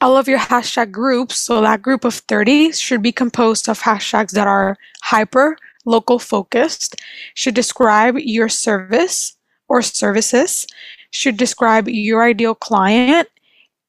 all 0.00 0.16
of 0.16 0.28
your 0.28 0.38
hashtag 0.38 0.92
groups, 0.92 1.36
so 1.36 1.60
that 1.60 1.82
group 1.82 2.04
of 2.04 2.14
30 2.14 2.70
should 2.70 3.02
be 3.02 3.10
composed 3.10 3.68
of 3.68 3.80
hashtags 3.80 4.30
that 4.30 4.46
are 4.46 4.76
hyper 5.02 5.56
local 5.84 6.20
focused, 6.20 6.94
should 7.34 7.54
describe 7.54 8.16
your 8.18 8.48
service 8.48 9.36
or 9.68 9.82
services, 9.82 10.64
should 11.10 11.36
describe 11.36 11.88
your 11.88 12.22
ideal 12.22 12.54
client, 12.54 13.28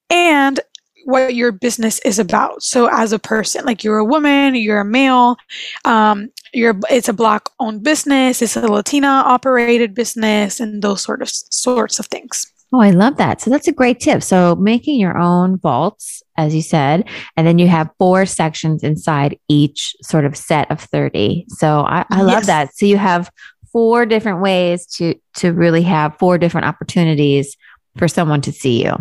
and 0.09 0.59
what 1.05 1.35
your 1.35 1.51
business 1.51 1.99
is 1.99 2.19
about. 2.19 2.61
So 2.63 2.87
as 2.91 3.11
a 3.13 3.19
person, 3.19 3.65
like 3.65 3.83
you're 3.83 3.97
a 3.97 4.05
woman, 4.05 4.55
you're 4.55 4.81
a 4.81 4.85
male, 4.85 5.37
um, 5.85 6.29
you're 6.53 6.79
it's 6.89 7.09
a 7.09 7.13
black 7.13 7.43
owned 7.59 7.83
business, 7.83 8.41
it's 8.41 8.55
a 8.55 8.67
Latina 8.67 9.07
operated 9.25 9.93
business, 9.93 10.59
and 10.59 10.81
those 10.81 11.01
sort 11.01 11.21
of 11.21 11.29
sorts 11.29 11.99
of 11.99 12.07
things. 12.07 12.51
Oh, 12.71 12.81
I 12.81 12.91
love 12.91 13.17
that. 13.17 13.41
So 13.41 13.49
that's 13.49 13.67
a 13.67 13.71
great 13.71 13.99
tip. 13.99 14.21
So 14.21 14.55
making 14.55 14.99
your 14.99 15.17
own 15.17 15.57
vaults, 15.57 16.21
as 16.37 16.53
you 16.53 16.61
said, 16.61 17.09
and 17.35 17.47
then 17.47 17.57
you 17.57 17.67
have 17.67 17.89
four 17.97 18.27
sections 18.27 18.83
inside 18.83 19.39
each 19.47 19.95
sort 20.03 20.23
of 20.23 20.37
set 20.37 20.69
of 20.69 20.79
30. 20.79 21.45
So 21.49 21.79
I, 21.79 22.05
I 22.11 22.21
love 22.21 22.43
Yes. 22.43 22.45
that. 22.45 22.75
So 22.75 22.85
you 22.85 22.97
have 22.97 23.31
four 23.71 24.05
different 24.05 24.41
ways 24.41 24.85
to 24.97 25.15
to 25.35 25.51
really 25.53 25.81
have 25.83 26.17
four 26.19 26.37
different 26.37 26.67
opportunities 26.67 27.57
for 27.97 28.07
someone 28.07 28.41
to 28.41 28.51
see 28.51 28.83
you. 28.83 28.93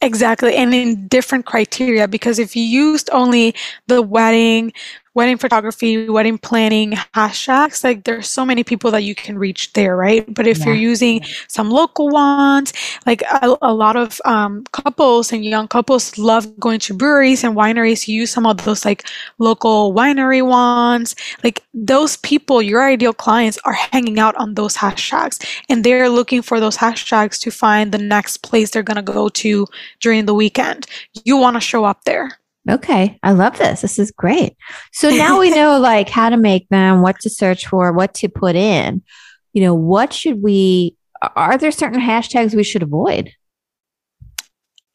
Exactly, 0.00 0.54
and 0.54 0.72
in 0.72 1.08
different 1.08 1.44
criteria 1.44 2.06
because 2.06 2.38
if 2.38 2.54
you 2.54 2.62
used 2.62 3.10
only 3.12 3.52
the 3.88 4.00
wedding, 4.00 4.72
wedding 5.18 5.36
photography, 5.36 6.08
wedding 6.08 6.38
planning 6.38 6.92
hashtags, 7.12 7.82
like 7.82 8.04
there's 8.04 8.28
so 8.28 8.46
many 8.46 8.62
people 8.62 8.92
that 8.92 9.02
you 9.02 9.16
can 9.16 9.36
reach 9.36 9.72
there, 9.72 9.96
right? 9.96 10.32
But 10.32 10.46
if 10.46 10.64
you're 10.64 10.76
using 10.92 11.22
some 11.48 11.70
local 11.70 12.08
ones, 12.08 12.72
like 13.04 13.22
a, 13.22 13.56
a 13.60 13.74
lot 13.74 13.96
of 13.96 14.20
um, 14.24 14.62
couples 14.70 15.32
and 15.32 15.44
young 15.44 15.66
couples 15.66 16.16
love 16.18 16.46
going 16.60 16.78
to 16.86 16.94
breweries 16.94 17.42
and 17.42 17.56
wineries, 17.56 18.06
you 18.06 18.14
use 18.14 18.30
some 18.30 18.46
of 18.46 18.62
those 18.64 18.84
like 18.84 19.08
local 19.38 19.92
winery 19.92 20.46
ones. 20.46 21.16
Like 21.42 21.64
those 21.74 22.16
people, 22.18 22.62
your 22.62 22.84
ideal 22.84 23.12
clients, 23.12 23.58
are 23.64 23.72
hanging 23.72 24.20
out 24.20 24.36
on 24.36 24.54
those 24.54 24.76
hashtags 24.76 25.44
and 25.68 25.82
they're 25.82 26.08
looking 26.08 26.42
for 26.42 26.60
those 26.60 26.76
hashtags 26.76 27.40
to 27.40 27.50
find 27.50 27.90
the 27.90 27.98
next 27.98 28.44
place 28.44 28.70
they're 28.70 28.84
going 28.84 29.02
to 29.04 29.12
go 29.18 29.28
to 29.30 29.66
during 29.98 30.26
the 30.26 30.34
weekend. 30.34 30.86
You 31.24 31.36
want 31.36 31.56
to 31.56 31.60
show 31.60 31.84
up 31.84 32.04
there. 32.04 32.38
Okay. 32.68 33.18
I 33.22 33.32
love 33.32 33.58
this. 33.58 33.80
This 33.80 33.98
is 33.98 34.10
great. 34.10 34.56
So 34.92 35.10
now 35.10 35.40
we 35.40 35.50
know 35.50 35.78
like 35.80 36.08
how 36.08 36.28
to 36.28 36.36
make 36.36 36.68
them, 36.68 37.02
what 37.02 37.20
to 37.20 37.30
search 37.30 37.66
for, 37.66 37.92
what 37.92 38.14
to 38.14 38.28
put 38.28 38.56
in. 38.56 39.02
You 39.52 39.62
know, 39.62 39.74
what 39.74 40.12
should 40.12 40.42
we 40.42 40.96
are 41.36 41.58
there 41.58 41.72
certain 41.72 42.00
hashtags 42.00 42.54
we 42.54 42.62
should 42.62 42.82
avoid? 42.82 43.32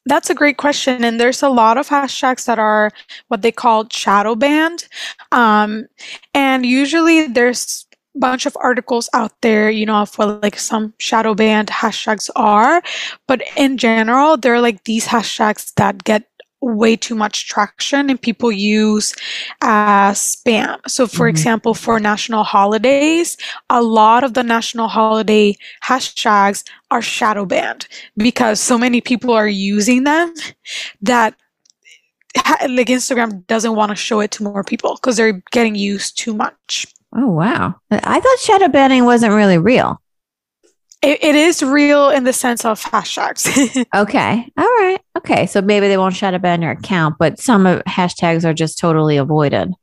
That's 0.06 0.30
a 0.30 0.36
great 0.36 0.58
question. 0.58 1.04
And 1.04 1.20
there's 1.20 1.44
a 1.44 1.50
lot 1.50 1.78
of 1.78 1.88
hashtags 1.88 2.46
that 2.46 2.60
are 2.60 2.92
what 3.30 3.42
they 3.42 3.52
call 3.52 3.88
shadow 3.90 4.36
banned. 4.36 4.88
Um, 5.32 5.86
and 6.34 6.66
usually 6.66 7.28
there's 7.28 7.86
a 8.16 8.20
bunch 8.20 8.46
of 8.46 8.58
articles 8.60 9.10
out 9.14 9.32
there, 9.42 9.70
you 9.70 9.86
know, 9.86 9.96
of 9.96 10.14
what 10.16 10.44
like 10.44 10.60
some 10.60 10.94
shadow 11.00 11.34
banned 11.34 11.70
hashtags 11.70 12.30
are. 12.36 12.82
But 13.28 13.44
in 13.56 13.78
general, 13.78 14.36
they're 14.36 14.62
like 14.62 14.84
these 14.84 15.08
hashtags 15.08 15.74
that 15.76 16.04
get 16.04 16.28
way 16.64 16.96
too 16.96 17.16
much 17.16 17.48
traction 17.48 18.10
and 18.10 18.22
people 18.22 18.52
use 18.52 19.14
as 19.62 20.18
spam. 20.20 20.80
So, 20.88 21.08
for 21.08 21.26
Mhm. 21.28 21.30
example, 21.30 21.74
for 21.74 22.00
national 22.00 22.44
holidays, 22.44 23.38
a 23.70 23.82
lot 23.82 24.24
of 24.24 24.34
the 24.34 24.44
national 24.44 24.88
holiday 24.88 25.56
hashtags 25.84 26.64
are 26.92 27.02
shadow 27.02 27.46
banned 27.46 27.88
because 28.18 28.60
so 28.60 28.78
many 28.78 29.02
people 29.02 29.32
are 29.34 29.48
using 29.48 30.04
them 30.06 30.34
that 31.02 31.36
like 32.68 32.88
Instagram 32.88 33.46
doesn't 33.48 33.76
want 33.76 33.90
to 33.92 33.96
show 33.96 34.20
it 34.20 34.32
to 34.32 34.44
more 34.44 34.64
people 34.64 34.96
because 34.96 35.18
they're 35.18 35.42
getting 35.52 35.76
used 35.76 36.18
too 36.18 36.34
much. 36.34 36.88
Oh 37.16 37.28
wow. 37.28 37.76
I 37.92 38.20
thought 38.20 38.40
shadow 38.40 38.70
banning 38.70 39.06
wasn't 39.06 39.34
really 39.34 39.58
real. 39.60 40.02
It, 41.04 41.24
it 41.24 41.36
is 41.36 41.62
real 41.62 42.10
in 42.10 42.24
the 42.24 42.34
sense 42.34 42.66
of 42.66 42.82
hashtags. 42.82 43.46
Okay. 43.96 44.52
All 44.58 44.64
right. 44.80 45.00
Okay. 45.18 45.46
So 45.46 45.62
maybe 45.62 45.88
they 45.88 45.98
won't 45.98 46.16
shadow 46.16 46.40
ban 46.40 46.62
your 46.62 46.72
account, 46.72 47.16
but 47.20 47.40
some 47.40 47.64
hashtags 47.88 48.44
are 48.46 48.54
just 48.54 48.80
totally 48.80 49.18
avoided. 49.18 49.74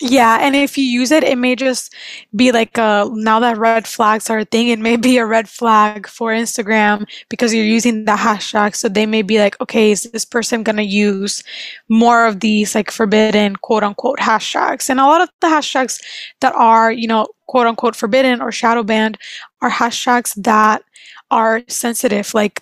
yeah, 0.00 0.38
and 0.40 0.56
if 0.56 0.76
you 0.76 0.84
use 0.84 1.12
it, 1.12 1.22
it 1.22 1.38
may 1.38 1.54
just 1.54 1.94
be 2.34 2.50
like 2.50 2.76
uh 2.78 3.08
now 3.12 3.38
that 3.40 3.56
red 3.58 3.86
flags 3.86 4.28
are 4.30 4.40
a 4.40 4.44
thing, 4.44 4.68
it 4.68 4.78
may 4.80 4.96
be 4.96 5.16
a 5.18 5.26
red 5.26 5.48
flag 5.48 6.08
for 6.08 6.32
Instagram 6.32 7.06
because 7.28 7.54
you're 7.54 7.64
using 7.64 8.04
the 8.04 8.12
hashtag. 8.12 8.74
So 8.74 8.88
they 8.88 9.06
may 9.06 9.22
be 9.22 9.38
like, 9.38 9.60
okay, 9.60 9.92
is 9.92 10.04
this 10.10 10.24
person 10.24 10.64
gonna 10.64 10.82
use 10.82 11.44
more 11.88 12.26
of 12.26 12.40
these 12.40 12.74
like 12.74 12.90
forbidden 12.90 13.56
quote 13.56 13.84
unquote 13.84 14.18
hashtags? 14.18 14.90
And 14.90 14.98
a 14.98 15.04
lot 15.04 15.20
of 15.22 15.30
the 15.40 15.46
hashtags 15.48 16.00
that 16.40 16.54
are, 16.56 16.90
you 16.90 17.06
know, 17.06 17.28
quote 17.46 17.66
unquote 17.66 17.94
forbidden 17.94 18.40
or 18.40 18.50
shadow 18.50 18.82
banned 18.82 19.18
are 19.60 19.70
hashtags 19.70 20.34
that 20.42 20.82
are 21.30 21.62
sensitive, 21.68 22.34
like 22.34 22.60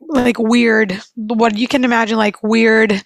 like 0.00 0.38
weird, 0.38 1.00
what 1.16 1.56
you 1.56 1.68
can 1.68 1.84
imagine 1.84 2.16
like 2.16 2.42
weird, 2.42 3.02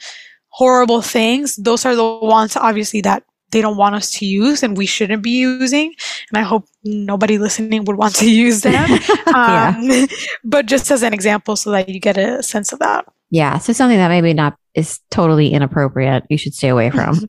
horrible 0.49 1.03
things. 1.03 1.57
Those 1.57 1.85
are 1.85 1.97
the 1.97 2.05
ones 2.05 2.57
obviously 2.57 3.01
that 3.03 3.25
they 3.55 3.63
don't 3.63 3.77
want 3.77 3.95
us 3.95 4.11
to 4.11 4.27
use 4.27 4.63
and 4.63 4.77
we 4.77 4.85
shouldn't 4.85 5.23
be 5.23 5.31
using. 5.31 5.95
And 6.31 6.39
I 6.39 6.43
hope 6.43 6.67
nobody 6.83 7.39
listening 7.39 7.85
would 7.85 7.97
want 7.97 8.17
to 8.17 8.31
use 8.45 8.63
them. 8.63 8.99
um, 9.35 10.07
but 10.45 10.67
just 10.67 10.91
as 10.91 11.03
an 11.03 11.15
example, 11.15 11.57
so 11.57 11.71
that 11.71 11.89
you 11.89 12.01
get 12.01 12.19
a 12.19 12.43
sense 12.43 12.73
of 12.73 12.81
that. 12.81 13.07
Yeah. 13.31 13.59
So 13.59 13.73
something 13.73 13.99
that 13.99 14.09
maybe 14.09 14.35
not 14.35 14.57
is 14.75 15.01
totally 15.11 15.49
inappropriate, 15.49 16.25
you 16.29 16.37
should 16.37 16.55
stay 16.55 16.69
away 16.69 16.91
from. 16.91 17.29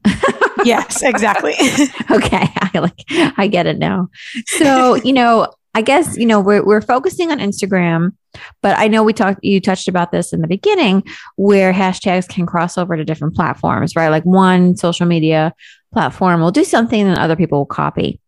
yes, 0.66 1.02
exactly. 1.04 1.54
okay. 2.12 2.48
I 2.62 2.72
like, 2.80 3.38
I 3.38 3.48
get 3.48 3.66
it 3.66 3.78
now. 3.78 4.10
So, 4.46 4.96
you 4.96 5.14
know, 5.14 5.52
I 5.76 5.82
guess, 5.82 6.18
you 6.18 6.26
know, 6.26 6.40
we're, 6.40 6.66
we're 6.66 6.82
focusing 6.82 7.32
on 7.32 7.40
Instagram, 7.40 8.14
but 8.62 8.80
I 8.80 8.88
know 8.88 9.04
we 9.04 9.12
talked, 9.12 9.44
you 9.44 9.60
touched 9.60 9.90
about 9.90 10.10
this 10.10 10.32
in 10.32 10.40
the 10.40 10.48
beginning 10.48 11.04
where 11.36 11.74
hashtags 11.74 12.30
can 12.30 12.46
cross 12.46 12.78
over 12.78 12.96
to 12.96 13.04
different 13.04 13.36
platforms, 13.36 13.94
right? 13.94 14.08
Like 14.08 14.24
one 14.24 14.78
social 14.78 15.06
media 15.06 15.54
platform 15.92 16.40
will 16.40 16.52
do 16.52 16.64
something 16.64 17.02
and 17.02 17.20
other 17.20 17.36
people 17.36 17.60
will 17.60 17.66
copy. 17.66 18.22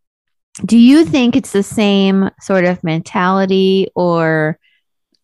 Do 0.65 0.77
you 0.77 1.05
think 1.05 1.37
it's 1.37 1.53
the 1.53 1.63
same 1.63 2.29
sort 2.41 2.65
of 2.65 2.83
mentality 2.83 3.87
or 3.95 4.59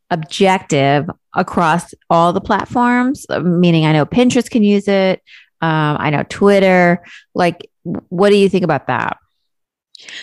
objective 0.10 1.10
across 1.34 1.94
all 2.10 2.32
the 2.32 2.40
platforms? 2.40 3.26
Meaning, 3.30 3.86
I 3.86 3.92
know 3.92 4.06
Pinterest 4.06 4.50
can 4.50 4.64
use 4.64 4.88
it. 4.88 5.22
Um, 5.62 5.98
I 6.00 6.10
know 6.10 6.24
Twitter. 6.30 7.04
Like, 7.34 7.70
what 7.84 8.30
do 8.30 8.38
you 8.38 8.48
think 8.48 8.64
about 8.64 8.88
that? 8.88 9.18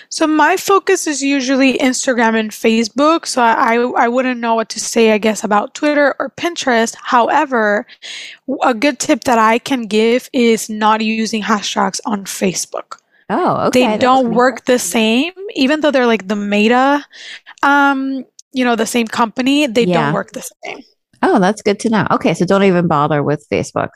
So 0.09 0.27
my 0.27 0.57
focus 0.57 1.07
is 1.07 1.23
usually 1.23 1.79
Instagram 1.79 2.39
and 2.39 2.51
Facebook. 2.51 3.27
So 3.27 3.43
I, 3.43 3.77
I 3.77 4.09
wouldn't 4.09 4.41
know 4.41 4.55
what 4.55 4.69
to 4.71 4.81
say, 4.81 5.13
I 5.13 5.19
guess, 5.19 5.45
about 5.45 5.75
Twitter 5.75 6.15
or 6.19 6.31
Pinterest. 6.31 6.97
However, 7.01 7.87
a 8.63 8.75
good 8.75 8.99
tip 8.99 9.25
that 9.25 9.39
I 9.39 9.59
can 9.59 9.87
give 9.87 10.29
is 10.33 10.69
not 10.69 11.01
using 11.01 11.43
hashtags 11.43 12.01
on 12.05 12.25
Facebook. 12.25 12.99
Oh, 13.29 13.69
okay. 13.69 13.87
They 13.87 13.99
don't 13.99 14.35
work 14.35 14.65
the 14.65 14.79
same, 14.79 15.33
even 15.55 15.81
though 15.81 15.93
they're 15.93 16.07
like 16.07 16.27
the 16.27 16.37
Meta, 16.37 17.07
um, 17.63 18.25
you 18.53 18.65
know, 18.65 18.75
the 18.75 18.87
same 18.87 19.07
company. 19.07 19.69
They 19.69 19.85
yeah. 19.85 20.07
don't 20.07 20.15
work 20.15 20.33
the 20.33 20.49
same. 20.65 20.83
Oh, 21.23 21.39
that's 21.39 21.63
good 21.63 21.79
to 21.81 21.91
know. 21.91 22.07
Okay, 22.11 22.35
so 22.35 22.45
don't 22.45 22.65
even 22.65 22.89
bother 22.89 23.23
with 23.23 23.47
Facebook. 23.49 23.91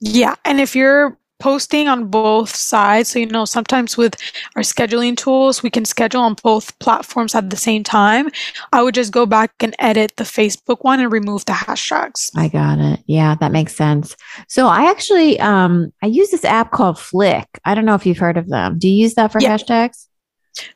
Yeah, 0.00 0.36
and 0.44 0.60
if 0.60 0.74
you're 0.74 1.18
posting 1.40 1.88
on 1.88 2.06
both 2.08 2.54
sides. 2.54 3.10
So, 3.10 3.18
you 3.18 3.26
know, 3.26 3.44
sometimes 3.44 3.96
with 3.96 4.16
our 4.56 4.62
scheduling 4.62 5.16
tools, 5.16 5.62
we 5.62 5.70
can 5.70 5.84
schedule 5.84 6.22
on 6.22 6.36
both 6.42 6.78
platforms 6.78 7.34
at 7.34 7.50
the 7.50 7.56
same 7.56 7.82
time. 7.82 8.30
I 8.72 8.82
would 8.82 8.94
just 8.94 9.12
go 9.12 9.26
back 9.26 9.52
and 9.60 9.74
edit 9.78 10.12
the 10.16 10.24
Facebook 10.24 10.78
one 10.82 11.00
and 11.00 11.12
remove 11.12 11.44
the 11.44 11.52
hashtags. 11.52 12.30
I 12.36 12.48
got 12.48 12.78
it. 12.78 13.00
Yeah, 13.06 13.34
that 13.40 13.52
makes 13.52 13.74
sense. 13.74 14.16
So 14.48 14.66
I 14.66 14.90
actually 14.90 15.38
um 15.40 15.92
I 16.02 16.06
use 16.06 16.30
this 16.30 16.44
app 16.44 16.70
called 16.70 16.98
Flick. 16.98 17.46
I 17.64 17.74
don't 17.74 17.84
know 17.84 17.94
if 17.94 18.06
you've 18.06 18.18
heard 18.18 18.36
of 18.36 18.48
them. 18.48 18.78
Do 18.78 18.88
you 18.88 19.02
use 19.02 19.14
that 19.14 19.32
for 19.32 19.40
yeah. 19.40 19.56
hashtags? 19.56 20.06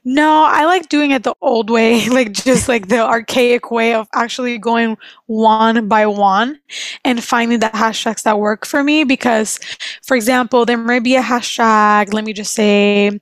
No, 0.04 0.44
I 0.44 0.64
like 0.64 0.88
doing 0.88 1.12
it 1.12 1.22
the 1.22 1.34
old 1.40 1.70
way, 1.70 2.08
like 2.10 2.32
just 2.32 2.68
like 2.68 2.88
the 2.88 3.00
archaic 3.00 3.70
way 3.70 3.94
of 3.94 4.08
actually 4.14 4.58
going 4.58 4.96
one 5.26 5.88
by 5.88 6.06
one 6.06 6.58
and 7.04 7.22
finding 7.22 7.60
the 7.60 7.68
hashtags 7.68 8.22
that 8.22 8.38
work 8.38 8.66
for 8.66 8.82
me. 8.82 9.04
Because, 9.04 9.58
for 10.02 10.16
example, 10.16 10.64
there 10.64 10.78
may 10.78 10.98
be 10.98 11.16
a 11.16 11.22
hashtag, 11.22 12.12
let 12.12 12.24
me 12.24 12.32
just 12.32 12.54
say, 12.54 13.20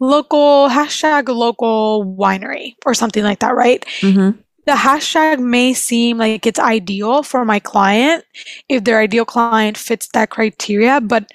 local 0.00 0.68
hashtag 0.68 1.28
local 1.28 2.16
winery 2.18 2.74
or 2.84 2.94
something 2.94 3.22
like 3.22 3.40
that, 3.40 3.54
right? 3.54 3.84
Mm-hmm. 4.00 4.38
The 4.66 4.72
hashtag 4.72 5.38
may 5.38 5.74
seem 5.74 6.18
like 6.18 6.44
it's 6.44 6.58
ideal 6.58 7.22
for 7.22 7.44
my 7.44 7.60
client 7.60 8.24
if 8.68 8.82
their 8.82 8.98
ideal 8.98 9.24
client 9.24 9.78
fits 9.78 10.08
that 10.08 10.30
criteria, 10.30 11.00
but 11.00 11.30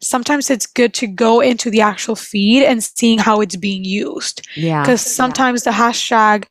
sometimes 0.00 0.50
it's 0.50 0.66
good 0.66 0.94
to 0.94 1.06
go 1.06 1.40
into 1.40 1.70
the 1.70 1.80
actual 1.80 2.16
feed 2.16 2.64
and 2.64 2.82
seeing 2.82 3.18
how 3.18 3.40
it's 3.40 3.56
being 3.56 3.84
used. 3.84 4.46
Yeah. 4.54 4.82
Because 4.82 5.00
sometimes 5.00 5.64
yeah. 5.64 5.72
the 5.72 5.78
hashtag 5.78 6.46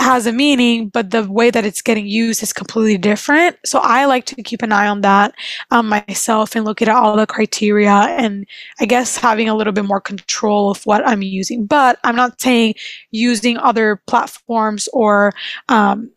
has 0.00 0.26
a 0.26 0.32
meaning, 0.32 0.88
but 0.88 1.10
the 1.10 1.30
way 1.30 1.50
that 1.50 1.66
it's 1.66 1.82
getting 1.82 2.06
used 2.06 2.42
is 2.42 2.52
completely 2.52 2.96
different. 2.96 3.56
So 3.66 3.80
I 3.80 4.06
like 4.06 4.24
to 4.26 4.42
keep 4.42 4.62
an 4.62 4.72
eye 4.72 4.88
on 4.88 5.02
that 5.02 5.34
um, 5.70 5.88
myself 5.88 6.56
and 6.56 6.64
look 6.64 6.80
at 6.80 6.88
all 6.88 7.16
the 7.16 7.26
criteria 7.26 7.90
and 7.90 8.46
I 8.80 8.86
guess 8.86 9.18
having 9.18 9.48
a 9.48 9.54
little 9.54 9.74
bit 9.74 9.84
more 9.84 10.00
control 10.00 10.70
of 10.70 10.82
what 10.84 11.06
I'm 11.06 11.22
using. 11.22 11.66
But 11.66 11.98
I'm 12.02 12.16
not 12.16 12.40
saying 12.40 12.74
using 13.10 13.58
other 13.58 14.00
platforms 14.06 14.88
or 14.94 15.32
um, 15.68 16.10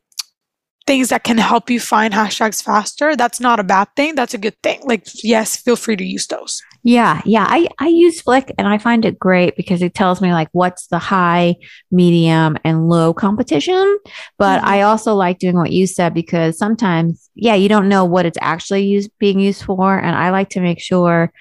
things 0.86 1.10
that 1.10 1.24
can 1.24 1.38
help 1.38 1.70
you 1.70 1.80
find 1.80 2.14
hashtags 2.14 2.62
faster, 2.62 3.16
that's 3.16 3.40
not 3.40 3.60
a 3.60 3.64
bad 3.64 3.88
thing. 3.96 4.16
That's 4.16 4.34
a 4.34 4.38
good 4.38 4.62
thing. 4.62 4.82
Like, 4.84 5.08
yes, 5.24 5.56
feel 5.56 5.76
free 5.76 5.96
to 5.96 6.04
use 6.04 6.28
those. 6.28 6.62
Yeah. 6.84 7.22
Yeah. 7.24 7.46
I, 7.48 7.70
I 7.80 7.88
use 7.88 8.20
Flick 8.22 8.54
and 8.58 8.68
I 8.68 8.78
find 8.78 9.06
it 9.06 9.18
great 9.18 9.56
because 9.56 9.82
it 9.82 9.94
tells 9.94 10.20
me 10.22 10.34
like 10.34 10.50
what's 10.52 10.88
the 10.88 11.00
high, 11.00 11.56
medium, 11.92 12.58
and 12.66 12.90
low 12.90 13.14
competition. 13.14 14.00
But 14.38 14.60
mm-hmm. 14.60 14.68
I 14.68 14.82
also 14.82 15.16
like 15.16 15.40
doing 15.40 15.56
what 15.56 15.72
you 15.72 15.88
said 15.88 16.14
because 16.14 16.58
sometimes, 16.58 17.30
yeah, 17.36 17.56
you 17.56 17.70
don't 17.70 17.88
know 17.88 18.04
what 18.04 18.26
it's 18.26 18.38
actually 18.42 18.84
used, 18.84 19.12
being 19.18 19.40
used 19.40 19.64
for. 19.64 19.98
And 19.98 20.14
I 20.14 20.32
like 20.32 20.50
to 20.50 20.62
make 20.62 20.82
sure, 20.82 21.32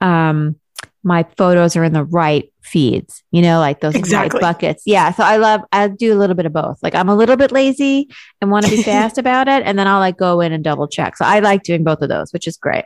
um, 0.00 0.56
my 1.04 1.24
photos 1.36 1.76
are 1.76 1.84
in 1.84 1.92
the 1.92 2.04
right 2.04 2.52
feeds, 2.62 3.22
you 3.30 3.42
know, 3.42 3.58
like 3.58 3.80
those 3.80 3.94
exactly. 3.94 4.38
right 4.38 4.40
buckets. 4.40 4.84
Yeah. 4.86 5.12
So 5.12 5.24
I 5.24 5.36
love, 5.36 5.62
I 5.72 5.88
do 5.88 6.14
a 6.14 6.18
little 6.18 6.36
bit 6.36 6.46
of 6.46 6.52
both. 6.52 6.82
Like 6.82 6.94
I'm 6.94 7.08
a 7.08 7.16
little 7.16 7.36
bit 7.36 7.52
lazy 7.52 8.08
and 8.40 8.50
want 8.50 8.66
to 8.66 8.70
be 8.70 8.82
fast 8.84 9.18
about 9.18 9.48
it. 9.48 9.62
And 9.64 9.78
then 9.78 9.86
I'll 9.86 9.98
like 9.98 10.16
go 10.16 10.40
in 10.40 10.52
and 10.52 10.62
double 10.62 10.88
check. 10.88 11.16
So 11.16 11.24
I 11.24 11.40
like 11.40 11.64
doing 11.64 11.84
both 11.84 12.02
of 12.02 12.08
those, 12.08 12.32
which 12.32 12.46
is 12.46 12.56
great. 12.56 12.84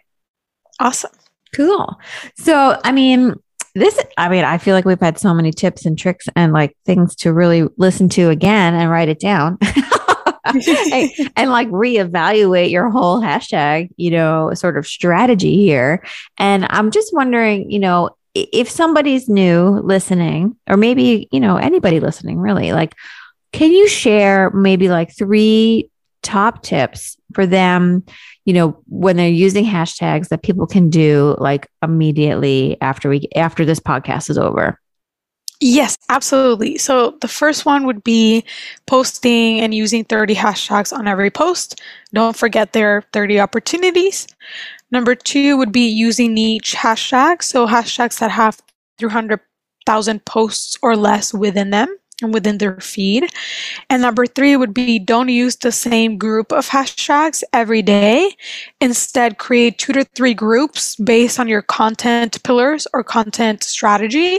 Awesome. 0.80 1.12
Cool. 1.54 1.98
So, 2.36 2.80
I 2.84 2.92
mean, 2.92 3.34
this, 3.74 3.98
I 4.16 4.28
mean, 4.28 4.44
I 4.44 4.58
feel 4.58 4.74
like 4.74 4.84
we've 4.84 5.00
had 5.00 5.18
so 5.18 5.34
many 5.34 5.52
tips 5.52 5.84
and 5.84 5.98
tricks 5.98 6.26
and 6.34 6.52
like 6.52 6.76
things 6.86 7.14
to 7.16 7.32
really 7.32 7.68
listen 7.76 8.08
to 8.10 8.30
again 8.30 8.74
and 8.74 8.90
write 8.90 9.08
it 9.08 9.20
down. 9.20 9.58
and, 10.54 11.10
and, 11.36 11.50
like 11.50 11.68
reevaluate 11.68 12.70
your 12.70 12.90
whole 12.90 13.20
hashtag, 13.20 13.90
you 13.96 14.10
know, 14.10 14.52
sort 14.54 14.76
of 14.76 14.86
strategy 14.86 15.56
here. 15.56 16.04
And 16.38 16.66
I'm 16.70 16.90
just 16.90 17.12
wondering, 17.12 17.70
you 17.70 17.78
know, 17.78 18.10
if 18.34 18.68
somebody's 18.68 19.28
new 19.28 19.80
listening, 19.82 20.56
or 20.68 20.76
maybe, 20.76 21.28
you 21.32 21.40
know, 21.40 21.56
anybody 21.56 22.00
listening 22.00 22.38
really, 22.38 22.72
like, 22.72 22.94
can 23.52 23.72
you 23.72 23.88
share 23.88 24.50
maybe 24.50 24.88
like 24.88 25.16
three 25.16 25.90
top 26.22 26.62
tips 26.62 27.16
for 27.34 27.46
them, 27.46 28.04
you 28.44 28.52
know, 28.52 28.82
when 28.88 29.16
they're 29.16 29.28
using 29.28 29.64
hashtags 29.64 30.28
that 30.28 30.42
people 30.42 30.66
can 30.66 30.90
do 30.90 31.36
like 31.38 31.68
immediately 31.82 32.76
after 32.80 33.08
we 33.08 33.28
after 33.34 33.64
this 33.64 33.80
podcast 33.80 34.28
is 34.28 34.36
over? 34.36 34.78
Yes, 35.60 35.96
absolutely. 36.10 36.76
So 36.76 37.16
the 37.22 37.28
first 37.28 37.64
one 37.64 37.86
would 37.86 38.04
be 38.04 38.44
posting 38.86 39.60
and 39.60 39.74
using 39.74 40.04
30 40.04 40.34
hashtags 40.34 40.92
on 40.92 41.08
every 41.08 41.30
post. 41.30 41.80
Don't 42.12 42.36
forget 42.36 42.72
there 42.72 42.96
are 42.96 43.02
30 43.12 43.40
opportunities. 43.40 44.26
Number 44.90 45.14
two 45.14 45.56
would 45.56 45.72
be 45.72 45.88
using 45.88 46.34
niche 46.34 46.74
hashtags. 46.74 47.44
So 47.44 47.66
hashtags 47.66 48.18
that 48.18 48.30
have 48.30 48.60
300,000 48.98 50.24
posts 50.26 50.76
or 50.82 50.94
less 50.96 51.32
within 51.32 51.70
them 51.70 51.96
and 52.22 52.32
within 52.32 52.58
their 52.58 52.80
feed. 52.80 53.30
And 53.90 54.02
number 54.02 54.26
three 54.26 54.56
would 54.56 54.72
be 54.72 54.98
don't 54.98 55.28
use 55.28 55.56
the 55.56 55.72
same 55.72 56.18
group 56.18 56.52
of 56.52 56.68
hashtags 56.68 57.42
every 57.52 57.82
day. 57.82 58.34
Instead, 58.80 59.38
create 59.38 59.78
two 59.78 59.92
to 59.92 60.04
three 60.04 60.34
groups 60.34 60.96
based 60.96 61.38
on 61.38 61.48
your 61.48 61.62
content 61.62 62.42
pillars 62.42 62.86
or 62.92 63.04
content 63.04 63.62
strategy 63.62 64.38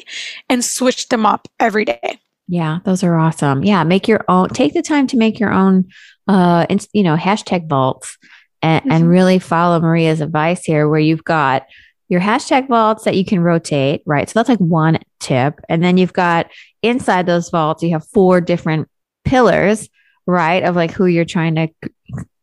and 0.49 0.63
switch 0.63 1.09
them 1.09 1.25
up 1.25 1.47
every 1.59 1.85
day. 1.85 2.19
Yeah, 2.47 2.79
those 2.85 3.03
are 3.03 3.15
awesome. 3.15 3.63
Yeah, 3.63 3.83
make 3.83 4.07
your 4.07 4.23
own, 4.27 4.49
take 4.49 4.73
the 4.73 4.81
time 4.81 5.05
to 5.07 5.17
make 5.17 5.39
your 5.39 5.51
own, 5.51 5.89
uh, 6.27 6.65
you 6.93 7.03
know, 7.03 7.17
hashtag 7.17 7.67
vaults 7.67 8.17
and, 8.61 8.81
mm-hmm. 8.81 8.91
and 8.91 9.09
really 9.09 9.39
follow 9.39 9.79
Maria's 9.79 10.21
advice 10.21 10.63
here, 10.63 10.87
where 10.87 10.99
you've 10.99 11.25
got 11.25 11.65
your 12.09 12.21
hashtag 12.21 12.67
vaults 12.67 13.03
that 13.03 13.15
you 13.15 13.25
can 13.25 13.41
rotate, 13.41 14.01
right? 14.05 14.29
So 14.29 14.39
that's 14.39 14.49
like 14.49 14.59
one 14.59 14.99
tip. 15.19 15.59
And 15.67 15.83
then 15.83 15.97
you've 15.97 16.13
got 16.13 16.51
inside 16.81 17.25
those 17.25 17.49
vaults, 17.49 17.83
you 17.83 17.91
have 17.91 18.07
four 18.07 18.39
different 18.39 18.87
pillars, 19.25 19.89
right? 20.25 20.63
Of 20.63 20.75
like 20.75 20.91
who 20.91 21.05
you're 21.05 21.25
trying 21.25 21.55
to 21.55 21.67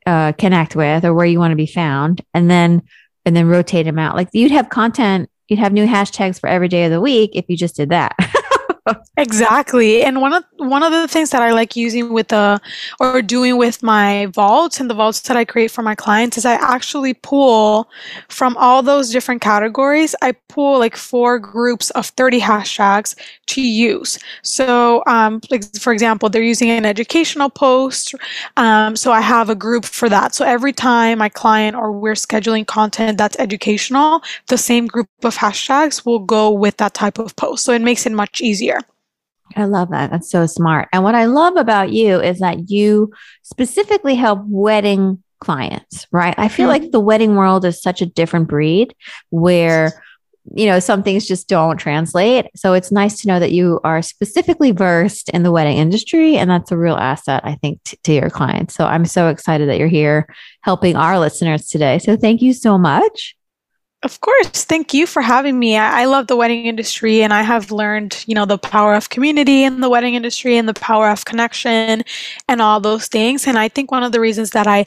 uh, 0.06 0.32
connect 0.32 0.76
with 0.76 1.04
or 1.04 1.14
where 1.14 1.26
you 1.26 1.38
want 1.38 1.52
to 1.52 1.56
be 1.56 1.66
found. 1.66 2.22
And 2.34 2.50
then, 2.50 2.82
and 3.24 3.34
then 3.34 3.48
rotate 3.48 3.86
them 3.86 3.98
out. 3.98 4.16
Like 4.16 4.28
you'd 4.32 4.50
have 4.50 4.68
content, 4.68 5.30
you'd 5.48 5.58
have 5.58 5.72
new 5.72 5.86
hashtags 5.86 6.38
for 6.38 6.48
every 6.48 6.68
day 6.68 6.84
of 6.84 6.90
the 6.90 7.00
week 7.00 7.30
if 7.34 7.46
you 7.48 7.56
just 7.56 7.76
did 7.76 7.88
that. 7.88 8.14
exactly. 9.16 10.02
And 10.02 10.20
one 10.20 10.32
of 10.32 10.44
one 10.58 10.82
of 10.82 10.92
the 10.92 11.08
things 11.08 11.30
that 11.30 11.42
I 11.42 11.52
like 11.52 11.74
using 11.74 12.12
with 12.12 12.28
the 12.28 12.60
or 13.00 13.22
doing 13.22 13.56
with 13.56 13.82
my 13.82 14.26
vaults 14.26 14.78
and 14.78 14.90
the 14.90 14.94
vaults 14.94 15.20
that 15.22 15.36
I 15.36 15.44
create 15.44 15.70
for 15.70 15.82
my 15.82 15.94
clients 15.94 16.36
is 16.36 16.44
I 16.44 16.54
actually 16.54 17.14
pull 17.14 17.88
from 18.28 18.56
all 18.58 18.82
those 18.82 19.10
different 19.10 19.40
categories. 19.40 20.14
I 20.22 20.32
pull 20.48 20.78
like 20.78 20.96
four 20.96 21.38
groups 21.38 21.90
of 21.90 22.06
30 22.08 22.40
hashtags 22.40 23.14
to 23.46 23.62
use. 23.62 24.18
So, 24.42 25.02
um, 25.06 25.40
like 25.50 25.64
for 25.78 25.92
example, 25.92 26.28
they're 26.28 26.42
using 26.42 26.70
an 26.70 26.84
educational 26.84 27.48
post. 27.48 28.14
Um, 28.56 28.96
so 28.96 29.12
I 29.12 29.20
have 29.20 29.48
a 29.48 29.54
group 29.54 29.84
for 29.86 30.08
that. 30.10 30.34
So 30.34 30.44
every 30.44 30.72
time 30.72 31.18
my 31.18 31.28
client 31.30 31.76
or 31.76 31.90
we're 31.90 32.14
scheduling 32.14 32.66
content 32.66 33.16
that's 33.16 33.38
educational, 33.38 34.22
the 34.48 34.58
same 34.58 34.86
group 34.86 35.08
of 35.22 35.36
hashtags 35.36 36.04
will 36.04 36.18
go 36.18 36.50
with 36.50 36.76
that 36.78 36.92
type 36.92 37.18
of 37.18 37.34
post. 37.36 37.64
So 37.64 37.72
it 37.72 37.80
makes 37.80 38.04
it 38.04 38.12
much 38.12 38.40
easier. 38.42 38.73
I 39.56 39.64
love 39.64 39.90
that. 39.90 40.10
That's 40.10 40.30
so 40.30 40.46
smart. 40.46 40.88
And 40.92 41.04
what 41.04 41.14
I 41.14 41.26
love 41.26 41.56
about 41.56 41.92
you 41.92 42.20
is 42.20 42.40
that 42.40 42.70
you 42.70 43.12
specifically 43.42 44.14
help 44.14 44.40
wedding 44.44 45.22
clients, 45.40 46.06
right? 46.10 46.34
I 46.38 46.48
feel 46.48 46.68
mm-hmm. 46.68 46.82
like 46.82 46.90
the 46.92 47.00
wedding 47.00 47.36
world 47.36 47.64
is 47.64 47.80
such 47.80 48.02
a 48.02 48.06
different 48.06 48.48
breed 48.48 48.94
where 49.30 49.92
you 50.52 50.66
know 50.66 50.78
some 50.78 51.02
things 51.02 51.26
just 51.26 51.48
don't 51.48 51.78
translate 51.78 52.46
so 52.54 52.74
it's 52.74 52.92
nice 52.92 53.20
to 53.20 53.28
know 53.28 53.40
that 53.40 53.52
you 53.52 53.80
are 53.82 54.02
specifically 54.02 54.72
versed 54.72 55.30
in 55.30 55.42
the 55.42 55.50
wedding 55.50 55.78
industry 55.78 56.36
and 56.36 56.50
that's 56.50 56.70
a 56.70 56.76
real 56.76 56.96
asset 56.96 57.40
i 57.44 57.54
think 57.54 57.82
t- 57.84 57.98
to 58.02 58.12
your 58.12 58.28
clients 58.28 58.74
so 58.74 58.84
i'm 58.84 59.06
so 59.06 59.28
excited 59.28 59.68
that 59.68 59.78
you're 59.78 59.88
here 59.88 60.26
helping 60.60 60.96
our 60.96 61.18
listeners 61.18 61.66
today 61.68 61.98
so 61.98 62.14
thank 62.14 62.42
you 62.42 62.52
so 62.52 62.76
much 62.76 63.34
of 64.04 64.20
course. 64.20 64.64
Thank 64.64 64.92
you 64.92 65.06
for 65.06 65.22
having 65.22 65.58
me. 65.58 65.78
I, 65.78 66.02
I, 66.02 66.04
love 66.04 66.26
the 66.26 66.36
wedding 66.36 66.66
industry 66.66 67.22
and 67.22 67.32
I 67.32 67.40
have 67.40 67.72
learned, 67.72 68.22
you 68.26 68.34
know, 68.34 68.44
the 68.44 68.58
power 68.58 68.94
of 68.94 69.08
community 69.08 69.64
in 69.64 69.80
the 69.80 69.88
wedding 69.88 70.14
industry 70.14 70.58
and 70.58 70.68
the 70.68 70.74
power 70.74 71.08
of 71.08 71.24
connection 71.24 72.02
and 72.46 72.60
all 72.60 72.80
those 72.80 73.06
things. 73.06 73.46
And 73.46 73.58
I 73.58 73.68
think 73.68 73.90
one 73.90 74.02
of 74.02 74.12
the 74.12 74.20
reasons 74.20 74.50
that 74.50 74.66
I 74.66 74.84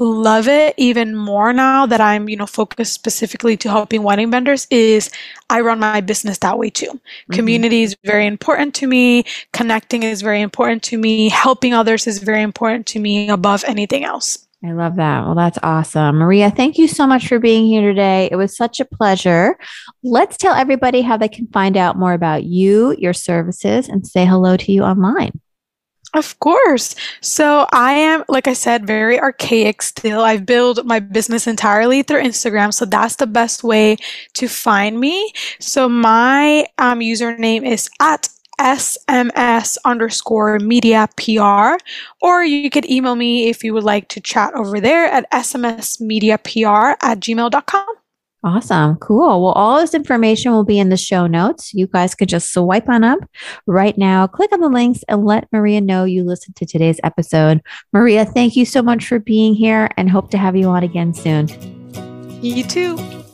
love 0.00 0.48
it 0.48 0.74
even 0.76 1.14
more 1.14 1.52
now 1.52 1.86
that 1.86 2.00
I'm, 2.00 2.28
you 2.28 2.36
know, 2.36 2.46
focused 2.46 2.92
specifically 2.92 3.56
to 3.58 3.70
helping 3.70 4.02
wedding 4.02 4.32
vendors 4.32 4.66
is 4.70 5.10
I 5.48 5.60
run 5.60 5.78
my 5.78 6.00
business 6.00 6.38
that 6.38 6.58
way 6.58 6.70
too. 6.70 6.86
Mm-hmm. 6.86 7.34
Community 7.34 7.82
is 7.84 7.96
very 8.04 8.26
important 8.26 8.74
to 8.76 8.88
me. 8.88 9.24
Connecting 9.52 10.02
is 10.02 10.22
very 10.22 10.40
important 10.40 10.82
to 10.84 10.98
me. 10.98 11.28
Helping 11.28 11.72
others 11.72 12.08
is 12.08 12.18
very 12.18 12.42
important 12.42 12.86
to 12.88 12.98
me 12.98 13.30
above 13.30 13.62
anything 13.64 14.04
else. 14.04 14.45
I 14.64 14.72
love 14.72 14.96
that. 14.96 15.24
Well, 15.24 15.34
that's 15.34 15.58
awesome. 15.62 16.16
Maria, 16.16 16.50
thank 16.50 16.78
you 16.78 16.88
so 16.88 17.06
much 17.06 17.28
for 17.28 17.38
being 17.38 17.66
here 17.66 17.82
today. 17.82 18.28
It 18.32 18.36
was 18.36 18.56
such 18.56 18.80
a 18.80 18.84
pleasure. 18.84 19.56
Let's 20.02 20.36
tell 20.36 20.54
everybody 20.54 21.02
how 21.02 21.16
they 21.16 21.28
can 21.28 21.46
find 21.48 21.76
out 21.76 21.98
more 21.98 22.14
about 22.14 22.44
you, 22.44 22.96
your 22.98 23.12
services, 23.12 23.88
and 23.88 24.06
say 24.06 24.24
hello 24.24 24.56
to 24.56 24.72
you 24.72 24.82
online. 24.82 25.38
Of 26.14 26.38
course. 26.38 26.94
So 27.20 27.66
I 27.72 27.92
am, 27.92 28.24
like 28.28 28.48
I 28.48 28.54
said, 28.54 28.86
very 28.86 29.20
archaic 29.20 29.82
still. 29.82 30.22
I've 30.22 30.46
built 30.46 30.86
my 30.86 30.98
business 30.98 31.46
entirely 31.46 32.02
through 32.02 32.22
Instagram. 32.22 32.72
So 32.72 32.86
that's 32.86 33.16
the 33.16 33.26
best 33.26 33.62
way 33.62 33.98
to 34.34 34.48
find 34.48 34.98
me. 34.98 35.32
So 35.60 35.90
my 35.90 36.66
um, 36.78 37.00
username 37.00 37.70
is 37.70 37.90
at 38.00 38.30
SMS 38.58 39.76
underscore 39.84 40.58
media 40.58 41.08
PR, 41.16 41.76
or 42.20 42.44
you 42.44 42.70
could 42.70 42.88
email 42.90 43.14
me 43.14 43.48
if 43.48 43.62
you 43.62 43.74
would 43.74 43.84
like 43.84 44.08
to 44.08 44.20
chat 44.20 44.54
over 44.54 44.80
there 44.80 45.06
at 45.06 45.30
smsmediapr 45.30 46.96
at 47.02 47.20
gmail.com. 47.20 47.86
Awesome. 48.44 48.94
Cool. 48.96 49.42
Well, 49.42 49.52
all 49.52 49.80
this 49.80 49.92
information 49.92 50.52
will 50.52 50.64
be 50.64 50.78
in 50.78 50.88
the 50.88 50.96
show 50.96 51.26
notes. 51.26 51.74
You 51.74 51.88
guys 51.88 52.14
could 52.14 52.28
just 52.28 52.52
swipe 52.52 52.88
on 52.88 53.02
up 53.02 53.18
right 53.66 53.98
now, 53.98 54.28
click 54.28 54.52
on 54.52 54.60
the 54.60 54.68
links, 54.68 55.02
and 55.08 55.24
let 55.24 55.48
Maria 55.52 55.80
know 55.80 56.04
you 56.04 56.22
listened 56.22 56.54
to 56.56 56.66
today's 56.66 57.00
episode. 57.02 57.60
Maria, 57.92 58.24
thank 58.24 58.54
you 58.54 58.64
so 58.64 58.82
much 58.82 59.08
for 59.08 59.18
being 59.18 59.54
here 59.54 59.88
and 59.96 60.08
hope 60.08 60.30
to 60.30 60.38
have 60.38 60.54
you 60.54 60.68
on 60.68 60.84
again 60.84 61.12
soon. 61.12 61.48
You 62.40 62.62
too. 62.62 63.24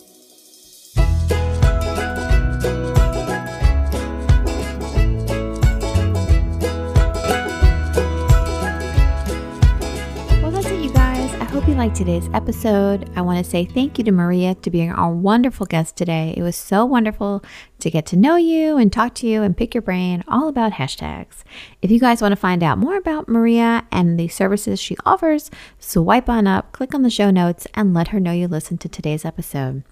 You 11.72 11.78
liked 11.78 11.96
today's 11.96 12.28
episode. 12.34 13.10
I 13.16 13.22
want 13.22 13.42
to 13.42 13.50
say 13.50 13.64
thank 13.64 13.96
you 13.96 14.04
to 14.04 14.12
Maria 14.12 14.54
to 14.56 14.70
being 14.70 14.92
our 14.92 15.10
wonderful 15.10 15.64
guest 15.64 15.96
today. 15.96 16.34
It 16.36 16.42
was 16.42 16.54
so 16.54 16.84
wonderful 16.84 17.42
to 17.78 17.90
get 17.90 18.04
to 18.06 18.16
know 18.16 18.36
you 18.36 18.76
and 18.76 18.92
talk 18.92 19.14
to 19.14 19.26
you 19.26 19.42
and 19.42 19.56
pick 19.56 19.74
your 19.74 19.80
brain 19.80 20.22
all 20.28 20.48
about 20.48 20.72
hashtags. 20.72 21.44
If 21.80 21.90
you 21.90 21.98
guys 21.98 22.20
want 22.20 22.32
to 22.32 22.36
find 22.36 22.62
out 22.62 22.76
more 22.76 22.98
about 22.98 23.26
Maria 23.26 23.86
and 23.90 24.20
the 24.20 24.28
services 24.28 24.80
she 24.80 24.98
offers, 25.06 25.50
swipe 25.78 26.28
on 26.28 26.46
up, 26.46 26.72
click 26.72 26.94
on 26.94 27.02
the 27.02 27.10
show 27.10 27.30
notes, 27.30 27.66
and 27.72 27.94
let 27.94 28.08
her 28.08 28.20
know 28.20 28.32
you 28.32 28.48
listened 28.48 28.82
to 28.82 28.90
today's 28.90 29.24
episode. 29.24 29.82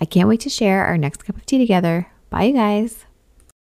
I 0.00 0.06
can't 0.06 0.28
wait 0.28 0.40
to 0.40 0.48
share 0.48 0.86
our 0.86 0.96
next 0.96 1.24
cup 1.24 1.36
of 1.36 1.44
tea 1.44 1.58
together. 1.58 2.10
Bye, 2.30 2.44
you 2.44 2.54
guys. 2.54 3.05